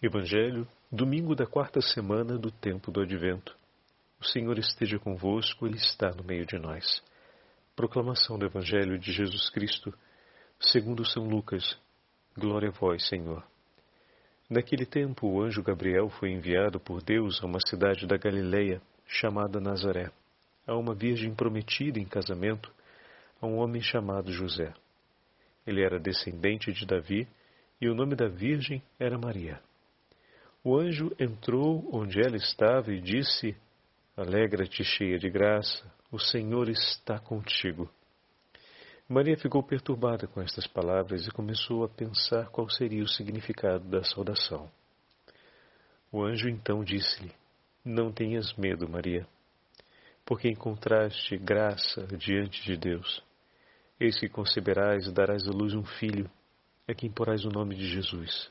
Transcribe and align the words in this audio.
Evangelho, 0.00 0.64
domingo 0.92 1.34
da 1.34 1.44
quarta 1.44 1.80
semana 1.80 2.38
do 2.38 2.52
tempo 2.52 2.92
do 2.92 3.00
Advento. 3.00 3.56
O 4.20 4.24
Senhor 4.24 4.56
esteja 4.56 4.96
convosco, 4.96 5.66
Ele 5.66 5.76
está 5.76 6.10
no 6.10 6.22
meio 6.22 6.46
de 6.46 6.56
nós. 6.56 7.02
Proclamação 7.74 8.38
do 8.38 8.46
Evangelho 8.46 8.96
de 8.96 9.10
Jesus 9.10 9.50
Cristo, 9.50 9.92
segundo 10.60 11.04
São 11.04 11.24
Lucas. 11.24 11.76
Glória 12.36 12.68
a 12.68 12.70
vós, 12.70 13.08
Senhor. 13.08 13.44
Naquele 14.48 14.86
tempo, 14.86 15.26
o 15.26 15.42
anjo 15.42 15.64
Gabriel 15.64 16.08
foi 16.08 16.30
enviado 16.30 16.78
por 16.78 17.02
Deus 17.02 17.42
a 17.42 17.46
uma 17.46 17.58
cidade 17.66 18.06
da 18.06 18.16
Galileia, 18.16 18.80
chamada 19.04 19.58
Nazaré, 19.58 20.12
a 20.64 20.76
uma 20.76 20.94
virgem 20.94 21.34
prometida 21.34 21.98
em 21.98 22.06
casamento 22.06 22.72
a 23.42 23.48
um 23.48 23.56
homem 23.56 23.82
chamado 23.82 24.30
José. 24.30 24.72
Ele 25.66 25.82
era 25.82 25.98
descendente 25.98 26.72
de 26.72 26.86
Davi 26.86 27.26
e 27.80 27.88
o 27.88 27.96
nome 27.96 28.14
da 28.14 28.28
virgem 28.28 28.80
era 28.96 29.18
Maria. 29.18 29.60
O 30.64 30.76
anjo 30.76 31.14
entrou 31.18 31.88
onde 31.92 32.20
ela 32.20 32.36
estava 32.36 32.92
e 32.92 33.00
disse: 33.00 33.56
Alegra-te, 34.16 34.82
cheia 34.82 35.18
de 35.18 35.30
graça, 35.30 35.84
o 36.10 36.18
Senhor 36.18 36.68
está 36.68 37.18
contigo. 37.18 37.88
Maria 39.08 39.36
ficou 39.36 39.62
perturbada 39.62 40.26
com 40.26 40.42
estas 40.42 40.66
palavras 40.66 41.26
e 41.26 41.30
começou 41.30 41.84
a 41.84 41.88
pensar 41.88 42.48
qual 42.50 42.68
seria 42.68 43.02
o 43.02 43.08
significado 43.08 43.88
da 43.88 44.02
saudação. 44.02 44.70
O 46.10 46.22
anjo 46.22 46.48
então 46.48 46.82
disse-lhe: 46.82 47.32
Não 47.84 48.12
tenhas 48.12 48.52
medo, 48.54 48.88
Maria, 48.88 49.26
porque 50.26 50.48
encontraste 50.48 51.38
graça 51.38 52.06
diante 52.18 52.62
de 52.64 52.76
Deus. 52.76 53.22
Eis 54.00 54.18
que 54.18 54.28
conceberás 54.28 55.06
e 55.06 55.12
darás 55.12 55.46
à 55.46 55.50
luz 55.52 55.74
um 55.74 55.84
filho, 55.84 56.30
a 56.86 56.92
quem 56.92 57.10
porás 57.10 57.44
o 57.44 57.50
nome 57.50 57.76
de 57.76 57.86
Jesus. 57.86 58.50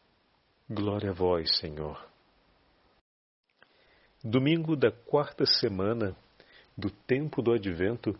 Glória 0.73 1.09
a 1.09 1.13
vós, 1.13 1.57
Senhor. 1.57 2.01
Domingo 4.23 4.73
da 4.73 4.89
quarta 4.89 5.45
semana 5.45 6.15
do 6.77 6.89
tempo 6.89 7.41
do 7.41 7.51
Advento, 7.51 8.17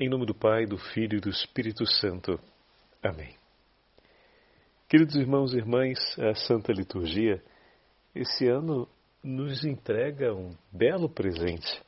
em 0.00 0.08
nome 0.08 0.24
do 0.24 0.34
Pai, 0.34 0.64
do 0.64 0.78
Filho 0.78 1.18
e 1.18 1.20
do 1.20 1.28
Espírito 1.28 1.84
Santo. 1.84 2.40
Amém. 3.02 3.36
Queridos 4.88 5.16
irmãos 5.16 5.52
e 5.52 5.58
irmãs, 5.58 5.98
a 6.18 6.34
Santa 6.34 6.72
Liturgia 6.72 7.44
esse 8.14 8.48
ano 8.48 8.88
nos 9.22 9.62
entrega 9.62 10.34
um 10.34 10.56
belo 10.72 11.10
presente. 11.10 11.82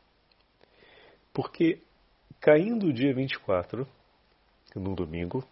Porque 1.32 1.80
caindo 2.42 2.88
o 2.88 2.92
dia 2.92 3.14
24, 3.14 3.88
no 4.76 4.94
domingo, 4.94 5.42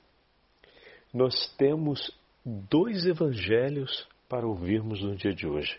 nós 1.10 1.48
temos 1.56 2.14
dois 2.44 3.06
evangelhos 3.06 4.11
para 4.32 4.46
ouvirmos 4.46 5.02
no 5.02 5.14
dia 5.14 5.34
de 5.34 5.46
hoje. 5.46 5.78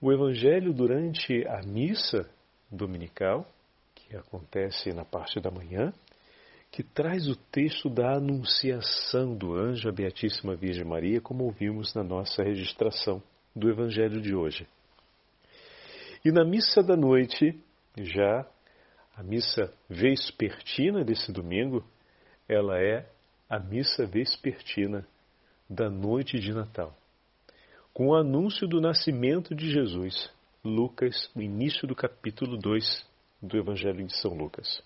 O 0.00 0.10
Evangelho 0.10 0.72
durante 0.72 1.46
a 1.46 1.62
missa 1.62 2.28
dominical, 2.68 3.46
que 3.94 4.16
acontece 4.16 4.92
na 4.92 5.04
parte 5.04 5.38
da 5.38 5.48
manhã, 5.48 5.92
que 6.72 6.82
traz 6.82 7.28
o 7.28 7.36
texto 7.36 7.88
da 7.88 8.16
anunciação 8.16 9.32
do 9.36 9.54
anjo 9.54 9.88
à 9.88 9.92
Beatíssima 9.92 10.56
Virgem 10.56 10.84
Maria, 10.84 11.20
como 11.20 11.44
ouvimos 11.44 11.94
na 11.94 12.02
nossa 12.02 12.42
registração 12.42 13.22
do 13.54 13.70
Evangelho 13.70 14.20
de 14.20 14.34
hoje. 14.34 14.66
E 16.24 16.32
na 16.32 16.44
missa 16.44 16.82
da 16.82 16.96
noite, 16.96 17.56
já 17.96 18.44
a 19.16 19.22
missa 19.22 19.72
vespertina 19.88 21.04
desse 21.04 21.30
domingo, 21.30 21.84
ela 22.48 22.76
é 22.76 23.08
a 23.48 23.60
missa 23.60 24.04
vespertina 24.04 25.06
da 25.70 25.88
noite 25.88 26.40
de 26.40 26.52
Natal 26.52 26.92
com 27.94 28.08
o 28.08 28.16
anúncio 28.16 28.66
do 28.66 28.80
nascimento 28.80 29.54
de 29.54 29.70
Jesus. 29.70 30.28
Lucas, 30.64 31.30
no 31.32 31.40
início 31.40 31.86
do 31.86 31.94
capítulo 31.94 32.58
2 32.58 33.06
do 33.40 33.56
Evangelho 33.56 34.04
de 34.04 34.20
São 34.20 34.34
Lucas. 34.34 34.82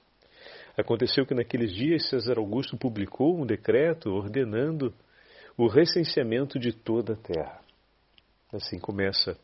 Aconteceu 0.76 1.24
que 1.24 1.32
naqueles 1.32 1.74
dias 1.74 2.06
César 2.06 2.36
Augusto 2.36 2.76
publicou 2.76 3.40
um 3.40 3.46
decreto 3.46 4.10
ordenando 4.10 4.94
o 5.56 5.68
recenseamento 5.68 6.58
de 6.58 6.70
toda 6.70 7.14
a 7.14 7.16
terra. 7.16 7.62
Assim 8.52 8.78
começa 8.78 9.38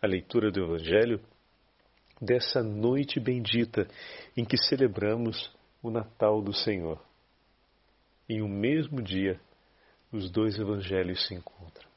a 0.00 0.06
leitura 0.06 0.50
do 0.50 0.64
Evangelho 0.64 1.20
dessa 2.22 2.62
noite 2.62 3.20
bendita 3.20 3.86
em 4.34 4.46
que 4.46 4.56
celebramos 4.56 5.54
o 5.82 5.90
Natal 5.90 6.40
do 6.40 6.54
Senhor. 6.54 6.98
Em 8.26 8.40
um 8.40 8.48
mesmo 8.48 9.02
dia, 9.02 9.38
os 10.10 10.30
dois 10.30 10.58
evangelhos 10.58 11.26
se 11.26 11.34
encontram. 11.34 11.87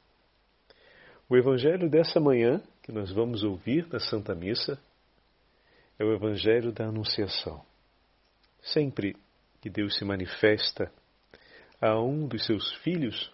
O 1.32 1.36
evangelho 1.38 1.88
dessa 1.88 2.20
manhã, 2.20 2.62
que 2.82 2.92
nós 2.92 3.10
vamos 3.10 3.42
ouvir 3.42 3.88
na 3.90 3.98
Santa 3.98 4.34
Missa, 4.34 4.78
é 5.98 6.04
o 6.04 6.12
evangelho 6.12 6.70
da 6.70 6.84
Anunciação. 6.84 7.64
Sempre 8.60 9.16
que 9.62 9.70
Deus 9.70 9.96
se 9.96 10.04
manifesta 10.04 10.92
a 11.80 11.98
um 11.98 12.28
dos 12.28 12.44
seus 12.44 12.74
filhos, 12.82 13.32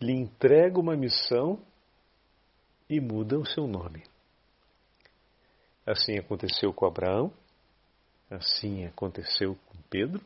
lhe 0.00 0.12
entrega 0.12 0.80
uma 0.80 0.96
missão 0.96 1.64
e 2.90 3.00
muda 3.00 3.38
o 3.38 3.46
seu 3.46 3.68
nome. 3.68 4.02
Assim 5.86 6.18
aconteceu 6.18 6.72
com 6.72 6.84
Abraão, 6.84 7.32
assim 8.28 8.84
aconteceu 8.86 9.56
com 9.66 9.78
Pedro, 9.88 10.20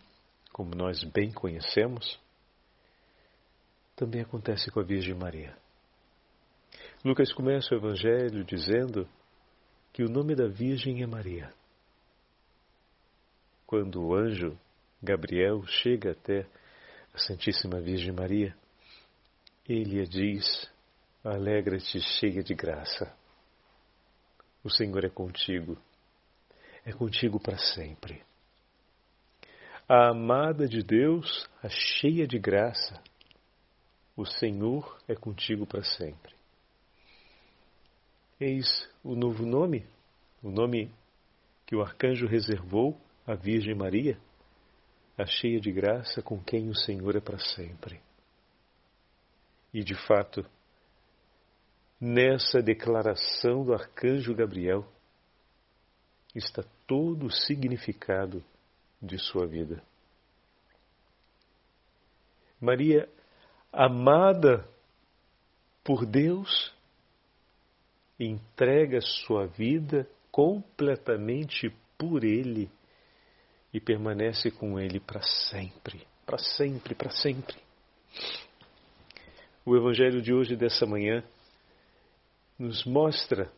como 0.54 0.74
nós 0.74 1.04
bem 1.04 1.30
conhecemos, 1.30 2.18
também 3.94 4.22
acontece 4.22 4.70
com 4.70 4.80
a 4.80 4.82
Virgem 4.82 5.14
Maria. 5.14 5.54
Lucas 7.02 7.32
começa 7.32 7.74
o 7.74 7.78
Evangelho 7.78 8.44
dizendo 8.44 9.08
que 9.90 10.02
o 10.02 10.08
nome 10.08 10.34
da 10.34 10.46
Virgem 10.46 11.02
é 11.02 11.06
Maria. 11.06 11.50
Quando 13.66 14.02
o 14.02 14.14
anjo 14.14 14.58
Gabriel 15.02 15.66
chega 15.66 16.10
até 16.10 16.46
a 17.14 17.18
Santíssima 17.18 17.80
Virgem 17.80 18.12
Maria, 18.12 18.54
ele 19.66 20.02
a 20.02 20.04
diz: 20.04 20.70
Alegra-te, 21.24 22.02
cheia 22.02 22.42
de 22.42 22.54
graça. 22.54 23.10
O 24.62 24.68
Senhor 24.68 25.02
é 25.02 25.08
contigo, 25.08 25.78
é 26.84 26.92
contigo 26.92 27.40
para 27.40 27.56
sempre. 27.56 28.22
A 29.88 30.10
amada 30.10 30.68
de 30.68 30.82
Deus, 30.82 31.48
a 31.62 31.68
cheia 31.70 32.26
de 32.26 32.38
graça, 32.38 33.02
o 34.14 34.26
Senhor 34.26 34.98
é 35.08 35.14
contigo 35.14 35.66
para 35.66 35.82
sempre. 35.82 36.39
Eis 38.40 38.88
o 39.04 39.14
novo 39.14 39.44
nome, 39.44 39.86
o 40.42 40.50
nome 40.50 40.90
que 41.66 41.76
o 41.76 41.82
arcanjo 41.82 42.26
reservou 42.26 42.98
à 43.26 43.34
Virgem 43.34 43.74
Maria, 43.74 44.18
a 45.18 45.26
cheia 45.26 45.60
de 45.60 45.70
graça 45.70 46.22
com 46.22 46.42
quem 46.42 46.70
o 46.70 46.74
Senhor 46.74 47.14
é 47.14 47.20
para 47.20 47.38
sempre. 47.38 48.00
E 49.74 49.84
de 49.84 49.94
fato, 50.06 50.42
nessa 52.00 52.62
declaração 52.62 53.62
do 53.62 53.74
arcanjo 53.74 54.34
Gabriel 54.34 54.90
está 56.34 56.64
todo 56.86 57.26
o 57.26 57.30
significado 57.30 58.42
de 59.02 59.18
sua 59.18 59.46
vida. 59.46 59.82
Maria, 62.58 63.06
amada 63.70 64.66
por 65.84 66.06
Deus, 66.06 66.74
entrega 68.24 69.00
sua 69.00 69.46
vida 69.46 70.06
completamente 70.30 71.74
por 71.96 72.22
Ele 72.22 72.70
e 73.72 73.80
permanece 73.80 74.50
com 74.50 74.78
Ele 74.78 75.00
para 75.00 75.22
sempre, 75.22 76.06
para 76.26 76.38
sempre, 76.38 76.94
para 76.94 77.10
sempre. 77.10 77.56
O 79.64 79.76
Evangelho 79.76 80.20
de 80.20 80.32
hoje, 80.32 80.56
dessa 80.56 80.84
manhã, 80.84 81.24
nos 82.58 82.84
mostra 82.84 83.50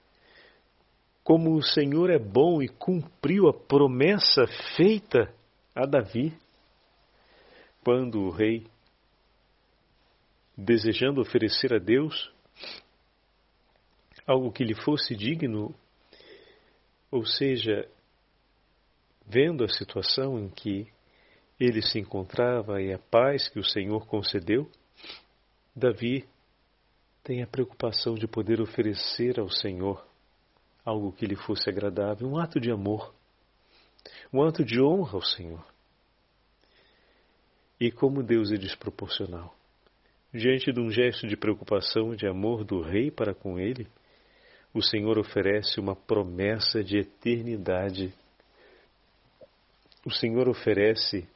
como 1.25 1.55
o 1.55 1.63
Senhor 1.63 2.11
é 2.11 2.19
bom 2.19 2.63
e 2.63 2.69
cumpriu 2.69 3.49
a 3.49 3.55
promessa 3.55 4.47
feita 4.77 5.33
a 5.75 5.87
Davi, 5.87 6.37
quando 7.85 8.21
o 8.21 8.31
rei, 8.31 8.67
desejando 10.57 11.21
oferecer 11.21 11.73
a 11.73 11.79
Deus 11.79 12.33
algo 14.27 14.53
que 14.53 14.65
lhe 14.65 14.75
fosse 14.75 15.15
digno, 15.15 15.75
ou 17.11 17.25
seja, 17.27 17.89
vendo 19.27 19.65
a 19.65 19.69
situação 19.69 20.39
em 20.39 20.49
que 20.49 20.87
ele 21.59 21.83
se 21.83 21.99
encontrava 21.99 22.81
e 22.81 22.93
a 22.93 22.99
paz 22.99 23.49
que 23.49 23.59
o 23.59 23.65
Senhor 23.65 24.07
concedeu, 24.07 24.71
Davi 25.75 26.29
tem 27.23 27.43
a 27.43 27.47
preocupação 27.47 28.15
de 28.15 28.27
poder 28.27 28.61
oferecer 28.61 29.39
ao 29.39 29.49
Senhor 29.49 30.05
algo 30.85 31.13
que 31.13 31.27
lhe 31.27 31.37
fosse 31.37 31.69
agradável, 31.71 32.29
um 32.29 32.37
ato 32.37 32.59
de 32.59 32.71
amor, 32.71 33.15
um 34.33 34.43
ato 34.43 34.65
de 34.65 34.83
honra 34.83 35.15
ao 35.15 35.23
Senhor. 35.23 35.65
E 37.79 37.91
como 37.91 38.23
Deus 38.23 38.51
é 38.53 38.57
desproporcional. 38.57 39.55
Diante 40.33 40.73
de 40.73 40.81
um 40.81 40.91
gesto 40.91 41.27
de 41.27 41.37
preocupação 41.37 42.15
e 42.15 42.17
de 42.17 42.27
amor 42.27 42.65
do 42.65 42.81
rei 42.81 43.11
para 43.11 43.35
com 43.35 43.59
ele, 43.59 43.87
o 44.75 44.83
Senhor 44.83 45.19
oferece 45.19 45.79
uma 45.79 45.95
promessa 45.95 46.83
de 46.83 46.99
eternidade. 46.99 48.13
O 50.05 50.11
Senhor 50.11 50.49
oferece 50.49 51.29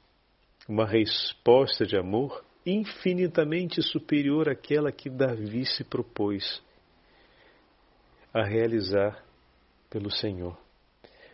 uma 0.68 0.86
resposta 0.86 1.86
de 1.86 1.96
amor 1.96 2.44
infinitamente 2.64 3.80
superior 3.82 4.48
àquela 4.48 4.90
que 4.90 5.08
Davi 5.08 5.64
se 5.64 5.84
propôs 5.84 6.60
a 8.34 8.42
realizar 8.42 9.24
pelo 9.88 10.10
Senhor. 10.10 10.58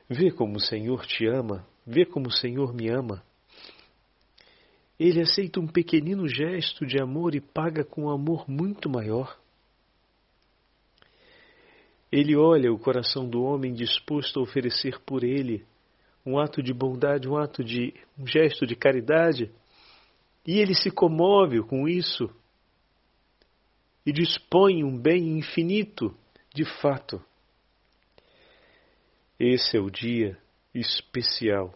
Vê 0.08 0.30
como 0.30 0.56
o 0.56 0.60
Senhor 0.60 1.06
te 1.06 1.26
ama, 1.26 1.66
vê 1.86 2.04
como 2.04 2.28
o 2.28 2.32
Senhor 2.32 2.74
me 2.74 2.88
ama. 2.90 3.22
Ele 5.00 5.22
aceita 5.22 5.58
um 5.58 5.66
pequenino 5.66 6.28
gesto 6.28 6.84
de 6.86 7.00
amor 7.00 7.34
e 7.34 7.40
paga 7.40 7.82
com 7.82 8.04
um 8.04 8.10
amor 8.10 8.48
muito 8.48 8.90
maior. 8.90 9.36
Ele 12.12 12.36
olha 12.36 12.70
o 12.70 12.78
coração 12.78 13.26
do 13.26 13.42
homem 13.42 13.72
disposto 13.72 14.38
a 14.38 14.42
oferecer 14.42 15.00
por 15.00 15.24
ele 15.24 15.64
um 16.24 16.38
ato 16.38 16.62
de 16.62 16.72
bondade, 16.72 17.26
um 17.26 17.36
ato 17.36 17.64
de 17.64 17.94
um 18.18 18.26
gesto 18.26 18.66
de 18.66 18.76
caridade, 18.76 19.50
e 20.46 20.58
ele 20.58 20.74
se 20.74 20.90
comove 20.90 21.62
com 21.62 21.88
isso 21.88 22.30
e 24.04 24.12
dispõe 24.12 24.84
um 24.84 24.96
bem 24.96 25.38
infinito, 25.38 26.14
de 26.54 26.64
fato. 26.80 27.24
Esse 29.38 29.76
é 29.76 29.80
o 29.80 29.90
dia 29.90 30.38
especial 30.74 31.72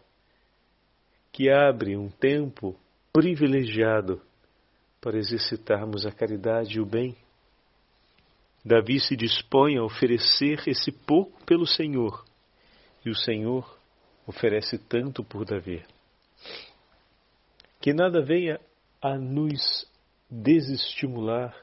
que 1.32 1.50
abre 1.50 1.96
um 1.96 2.08
tempo 2.08 2.78
privilegiado 3.12 4.20
para 5.00 5.18
exercitarmos 5.18 6.04
a 6.04 6.12
caridade 6.12 6.76
e 6.76 6.80
o 6.80 6.86
bem. 6.86 7.16
Davi 8.66 8.98
se 8.98 9.14
dispõe 9.14 9.76
a 9.76 9.84
oferecer 9.84 10.60
esse 10.66 10.90
pouco 10.90 11.40
pelo 11.44 11.64
Senhor, 11.64 12.24
e 13.04 13.10
o 13.10 13.14
Senhor 13.14 13.78
oferece 14.26 14.76
tanto 14.76 15.22
por 15.22 15.44
Davi. 15.44 15.84
Que 17.80 17.94
nada 17.94 18.20
venha 18.20 18.58
a 19.00 19.16
nos 19.16 19.88
desestimular 20.28 21.54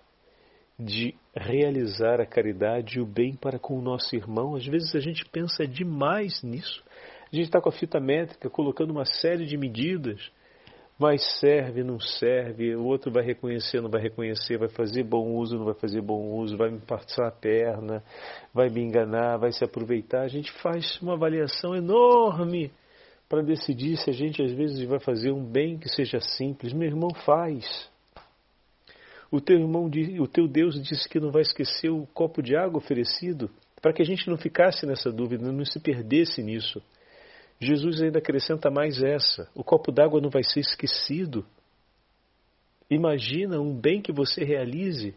de 0.79 1.13
realizar 1.35 2.21
a 2.21 2.25
caridade 2.25 2.97
e 2.97 3.01
o 3.01 3.05
bem 3.05 3.35
para 3.35 3.59
com 3.59 3.77
o 3.77 3.81
nosso 3.81 4.15
irmão. 4.15 4.55
Às 4.55 4.65
vezes 4.65 4.95
a 4.95 5.01
gente 5.01 5.25
pensa 5.25 5.67
demais 5.67 6.41
nisso. 6.41 6.81
A 7.29 7.35
gente 7.35 7.47
está 7.47 7.59
com 7.59 7.67
a 7.67 7.73
fita 7.73 7.99
métrica 7.99 8.49
colocando 8.49 8.91
uma 8.91 9.03
série 9.03 9.45
de 9.45 9.57
medidas 9.57 10.31
mas 10.97 11.21
serve, 11.39 11.83
não 11.83 11.99
serve, 11.99 12.75
o 12.75 12.85
outro 12.85 13.11
vai 13.11 13.23
reconhecer, 13.23 13.81
não 13.81 13.89
vai 13.89 14.01
reconhecer, 14.01 14.57
vai 14.57 14.69
fazer 14.69 15.03
bom 15.03 15.35
uso, 15.35 15.57
não 15.57 15.65
vai 15.65 15.73
fazer 15.73 16.01
bom 16.01 16.37
uso, 16.37 16.55
vai 16.55 16.69
me 16.69 16.79
passar 16.79 17.27
a 17.27 17.31
perna, 17.31 18.03
vai 18.53 18.69
me 18.69 18.81
enganar, 18.81 19.37
vai 19.37 19.51
se 19.51 19.63
aproveitar. 19.63 20.21
A 20.21 20.27
gente 20.27 20.51
faz 20.61 21.01
uma 21.01 21.13
avaliação 21.13 21.75
enorme 21.75 22.71
para 23.27 23.41
decidir 23.41 23.97
se 23.97 24.09
a 24.09 24.13
gente 24.13 24.43
às 24.43 24.51
vezes 24.51 24.87
vai 24.87 24.99
fazer 24.99 25.31
um 25.31 25.43
bem 25.43 25.77
que 25.77 25.89
seja 25.89 26.19
simples. 26.19 26.71
Meu 26.71 26.87
irmão 26.87 27.09
faz. 27.25 27.89
O 29.31 29.41
teu 29.41 29.57
irmão, 29.57 29.89
o 30.19 30.27
teu 30.27 30.47
Deus 30.47 30.79
disse 30.81 31.09
que 31.09 31.19
não 31.19 31.31
vai 31.31 31.41
esquecer 31.41 31.89
o 31.89 32.05
copo 32.13 32.43
de 32.43 32.55
água 32.55 32.77
oferecido, 32.77 33.49
para 33.81 33.91
que 33.91 34.03
a 34.03 34.05
gente 34.05 34.29
não 34.29 34.37
ficasse 34.37 34.85
nessa 34.85 35.11
dúvida, 35.11 35.51
não 35.51 35.65
se 35.65 35.79
perdesse 35.79 36.43
nisso. 36.43 36.79
Jesus 37.63 38.01
ainda 38.01 38.19
acrescenta 38.19 38.69
mais 38.69 39.01
essa: 39.01 39.49
o 39.55 39.63
copo 39.63 39.91
d'água 39.91 40.21
não 40.21 40.29
vai 40.29 40.43
ser 40.43 40.59
esquecido. 40.59 41.45
Imagina 42.89 43.59
um 43.59 43.73
bem 43.73 44.01
que 44.01 44.11
você 44.11 44.43
realize. 44.43 45.15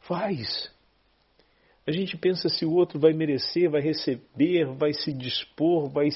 Faz. 0.00 0.70
A 1.86 1.92
gente 1.92 2.16
pensa 2.16 2.48
se 2.48 2.64
o 2.64 2.72
outro 2.72 3.00
vai 3.00 3.12
merecer, 3.12 3.70
vai 3.70 3.80
receber, 3.80 4.66
vai 4.76 4.92
se 4.92 5.12
dispor, 5.12 5.88
vai 5.88 6.08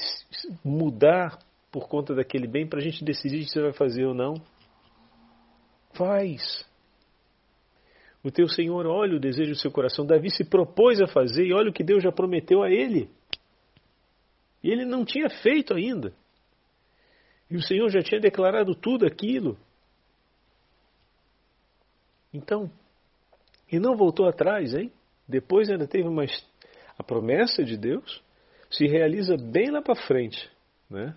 mudar 0.63 1.39
por 1.71 1.89
conta 1.89 2.15
daquele 2.15 2.47
bem 2.47 2.65
para 2.67 2.79
a 2.79 2.81
gente 2.81 3.03
decidir 3.03 3.45
se 3.45 3.59
vai 3.59 3.73
fazer 3.73 4.05
ou 4.05 4.13
não. 4.13 4.35
Faz. 5.93 6.65
O 8.23 8.31
teu 8.31 8.47
Senhor 8.47 8.85
olha 8.85 9.17
o 9.17 9.19
desejo 9.19 9.51
do 9.51 9.57
seu 9.57 9.71
coração. 9.71 10.05
Davi 10.05 10.29
se 10.31 10.43
propôs 10.43 11.01
a 11.01 11.07
fazer 11.07 11.45
e 11.45 11.53
olha 11.53 11.69
o 11.69 11.73
que 11.73 11.83
Deus 11.83 12.01
já 12.01 12.11
prometeu 12.11 12.63
a 12.63 12.71
ele. 12.71 13.09
E 14.65 14.71
ele 14.71 14.83
não 14.83 15.05
tinha 15.05 15.29
feito 15.29 15.75
ainda. 15.75 16.11
E 17.51 17.55
o 17.55 17.61
Senhor 17.61 17.87
já 17.91 18.01
tinha 18.01 18.19
declarado 18.19 18.73
tudo 18.73 19.05
aquilo. 19.05 19.59
Então, 22.33 22.71
e 23.71 23.77
não 23.77 23.95
voltou 23.95 24.27
atrás, 24.27 24.73
hein? 24.73 24.91
Depois 25.27 25.69
ainda 25.69 25.87
teve 25.87 26.07
uma 26.07 26.25
a 26.97 27.03
promessa 27.03 27.63
de 27.63 27.77
Deus 27.77 28.23
se 28.71 28.87
realiza 28.87 29.37
bem 29.37 29.69
lá 29.69 29.83
para 29.83 30.01
frente, 30.07 30.49
né? 30.89 31.15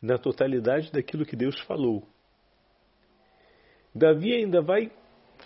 Na 0.00 0.18
totalidade 0.18 0.92
daquilo 0.92 1.26
que 1.26 1.34
Deus 1.34 1.58
falou. 1.62 2.06
Davi 3.92 4.34
ainda 4.34 4.62
vai 4.62 4.92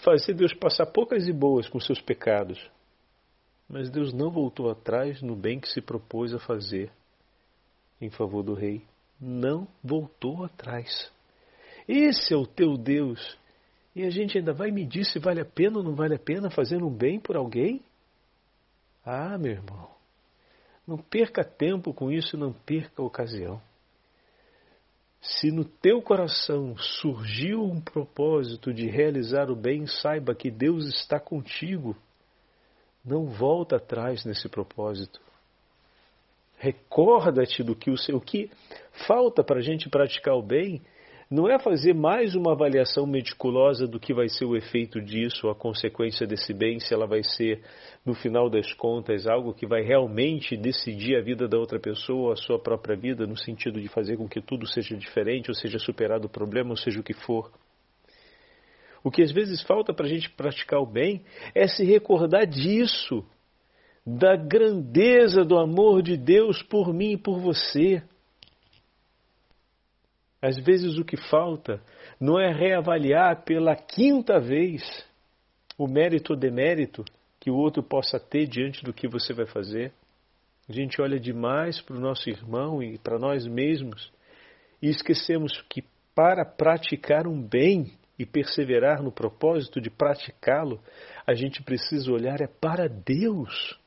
fazer 0.04 0.34
Deus 0.34 0.52
passar 0.52 0.84
poucas 0.84 1.26
e 1.26 1.32
boas 1.32 1.66
com 1.66 1.80
seus 1.80 2.02
pecados. 2.02 2.73
Mas 3.68 3.90
Deus 3.90 4.12
não 4.12 4.30
voltou 4.30 4.70
atrás 4.70 5.22
no 5.22 5.34
bem 5.34 5.58
que 5.58 5.68
se 5.68 5.80
propôs 5.80 6.34
a 6.34 6.38
fazer 6.38 6.92
em 8.00 8.10
favor 8.10 8.42
do 8.42 8.54
rei. 8.54 8.84
Não 9.20 9.66
voltou 9.82 10.44
atrás. 10.44 11.10
Esse 11.88 12.34
é 12.34 12.36
o 12.36 12.46
teu 12.46 12.76
Deus. 12.76 13.38
E 13.94 14.02
a 14.02 14.10
gente 14.10 14.36
ainda 14.36 14.52
vai 14.52 14.70
medir 14.70 15.04
se 15.04 15.18
vale 15.18 15.40
a 15.40 15.44
pena 15.44 15.78
ou 15.78 15.84
não 15.84 15.94
vale 15.94 16.16
a 16.16 16.18
pena 16.18 16.50
fazer 16.50 16.82
um 16.82 16.90
bem 16.90 17.20
por 17.20 17.36
alguém? 17.36 17.82
Ah, 19.04 19.38
meu 19.38 19.52
irmão, 19.52 19.88
não 20.86 20.98
perca 20.98 21.44
tempo 21.44 21.92
com 21.92 22.10
isso, 22.10 22.36
não 22.36 22.52
perca 22.52 23.02
ocasião. 23.02 23.60
Se 25.20 25.50
no 25.50 25.64
teu 25.64 26.02
coração 26.02 26.76
surgiu 26.76 27.62
um 27.62 27.80
propósito 27.80 28.74
de 28.74 28.86
realizar 28.86 29.50
o 29.50 29.56
bem, 29.56 29.86
saiba 29.86 30.34
que 30.34 30.50
Deus 30.50 30.86
está 30.86 31.18
contigo 31.18 31.96
não 33.04 33.26
volta 33.26 33.76
atrás 33.76 34.24
nesse 34.24 34.48
propósito. 34.48 35.20
Recorda-te 36.56 37.62
do 37.62 37.76
que 37.76 37.90
o 37.90 37.98
seu. 37.98 38.20
Que 38.20 38.50
falta 39.06 39.44
para 39.44 39.58
a 39.58 39.62
gente 39.62 39.90
praticar 39.90 40.34
o 40.34 40.42
bem 40.42 40.80
não 41.30 41.48
é 41.48 41.58
fazer 41.58 41.94
mais 41.94 42.34
uma 42.34 42.52
avaliação 42.52 43.06
meticulosa 43.06 43.86
do 43.88 43.98
que 43.98 44.12
vai 44.12 44.28
ser 44.28 44.44
o 44.44 44.56
efeito 44.56 45.00
disso, 45.00 45.48
a 45.48 45.54
consequência 45.54 46.26
desse 46.26 46.52
bem, 46.52 46.78
se 46.78 46.92
ela 46.92 47.06
vai 47.06 47.22
ser, 47.24 47.62
no 48.04 48.14
final 48.14 48.50
das 48.50 48.72
contas, 48.74 49.26
algo 49.26 49.54
que 49.54 49.66
vai 49.66 49.82
realmente 49.82 50.56
decidir 50.56 51.16
a 51.16 51.22
vida 51.22 51.48
da 51.48 51.58
outra 51.58 51.80
pessoa, 51.80 52.34
a 52.34 52.36
sua 52.36 52.58
própria 52.58 52.96
vida, 52.96 53.26
no 53.26 53.36
sentido 53.36 53.80
de 53.80 53.88
fazer 53.88 54.16
com 54.16 54.28
que 54.28 54.40
tudo 54.40 54.66
seja 54.66 54.96
diferente, 54.96 55.50
ou 55.50 55.54
seja 55.54 55.78
superado 55.78 56.26
o 56.26 56.30
problema, 56.30 56.70
ou 56.70 56.76
seja 56.76 57.00
o 57.00 57.02
que 57.02 57.14
for. 57.14 57.50
O 59.04 59.10
que 59.10 59.22
às 59.22 59.30
vezes 59.30 59.60
falta 59.62 59.92
para 59.92 60.06
a 60.06 60.08
gente 60.08 60.30
praticar 60.30 60.80
o 60.80 60.86
bem 60.86 61.22
é 61.54 61.68
se 61.68 61.84
recordar 61.84 62.46
disso, 62.46 63.22
da 64.04 64.34
grandeza 64.34 65.44
do 65.44 65.58
amor 65.58 66.02
de 66.02 66.16
Deus 66.16 66.62
por 66.62 66.92
mim 66.92 67.12
e 67.12 67.18
por 67.18 67.38
você. 67.38 68.02
Às 70.40 70.58
vezes 70.58 70.96
o 70.96 71.04
que 71.04 71.18
falta 71.28 71.82
não 72.18 72.40
é 72.40 72.50
reavaliar 72.50 73.44
pela 73.44 73.76
quinta 73.76 74.40
vez 74.40 74.82
o 75.76 75.86
mérito 75.86 76.32
ou 76.32 76.38
demérito 76.38 77.04
que 77.38 77.50
o 77.50 77.56
outro 77.56 77.82
possa 77.82 78.18
ter 78.18 78.46
diante 78.46 78.82
do 78.82 78.92
que 78.92 79.06
você 79.06 79.34
vai 79.34 79.46
fazer. 79.46 79.92
A 80.66 80.72
gente 80.72 81.00
olha 81.02 81.20
demais 81.20 81.78
para 81.82 81.96
o 81.96 82.00
nosso 82.00 82.30
irmão 82.30 82.82
e 82.82 82.96
para 82.96 83.18
nós 83.18 83.46
mesmos 83.46 84.10
e 84.80 84.88
esquecemos 84.88 85.62
que 85.68 85.84
para 86.14 86.42
praticar 86.44 87.26
um 87.26 87.42
bem 87.42 87.92
e 88.18 88.24
perseverar 88.24 89.02
no 89.02 89.10
propósito 89.10 89.80
de 89.80 89.90
praticá-lo, 89.90 90.80
a 91.26 91.34
gente 91.34 91.62
precisa 91.62 92.12
olhar 92.12 92.40
é 92.40 92.46
para 92.46 92.88
Deus, 92.88 93.78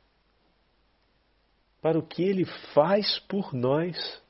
para 1.81 1.97
o 1.97 2.05
que 2.05 2.23
Ele 2.23 2.45
faz 2.73 3.19
por 3.19 3.53
nós, 3.53 4.21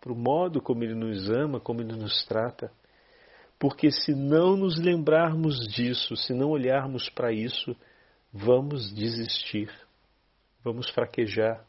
para 0.00 0.12
o 0.12 0.16
modo 0.16 0.60
como 0.60 0.82
Ele 0.82 0.94
nos 0.94 1.28
ama, 1.30 1.60
como 1.60 1.80
Ele 1.82 1.94
nos 1.94 2.24
trata. 2.24 2.72
Porque 3.58 3.90
se 3.90 4.14
não 4.14 4.56
nos 4.56 4.78
lembrarmos 4.78 5.56
disso, 5.68 6.16
se 6.16 6.32
não 6.32 6.50
olharmos 6.50 7.08
para 7.10 7.32
isso, 7.32 7.76
vamos 8.32 8.92
desistir, 8.92 9.70
vamos 10.64 10.90
fraquejar, 10.90 11.64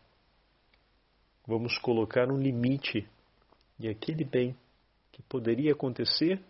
vamos 1.46 1.78
colocar 1.78 2.32
um 2.32 2.38
limite 2.38 3.08
e 3.78 3.90
aquele 3.90 4.24
bem 4.24 4.56
que 5.12 5.22
poderia 5.24 5.74
acontecer 5.74 6.42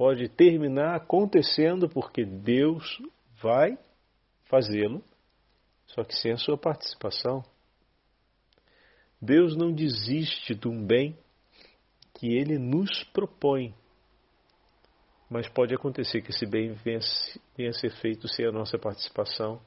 pode 0.00 0.30
terminar 0.30 0.96
acontecendo 0.96 1.86
porque 1.86 2.24
Deus 2.24 3.02
vai 3.38 3.78
fazê-lo, 4.44 5.04
só 5.88 6.02
que 6.02 6.16
sem 6.16 6.32
a 6.32 6.38
sua 6.38 6.56
participação. 6.56 7.44
Deus 9.20 9.54
não 9.54 9.70
desiste 9.70 10.54
de 10.54 10.66
um 10.66 10.86
bem 10.86 11.18
que 12.14 12.34
ele 12.34 12.58
nos 12.58 13.04
propõe. 13.12 13.74
Mas 15.28 15.46
pode 15.50 15.74
acontecer 15.74 16.22
que 16.22 16.30
esse 16.30 16.46
bem 16.46 16.72
venha, 16.72 17.00
a 17.68 17.72
ser 17.74 17.90
feito 18.00 18.26
sem 18.26 18.46
a 18.46 18.50
nossa 18.50 18.78
participação 18.78 19.60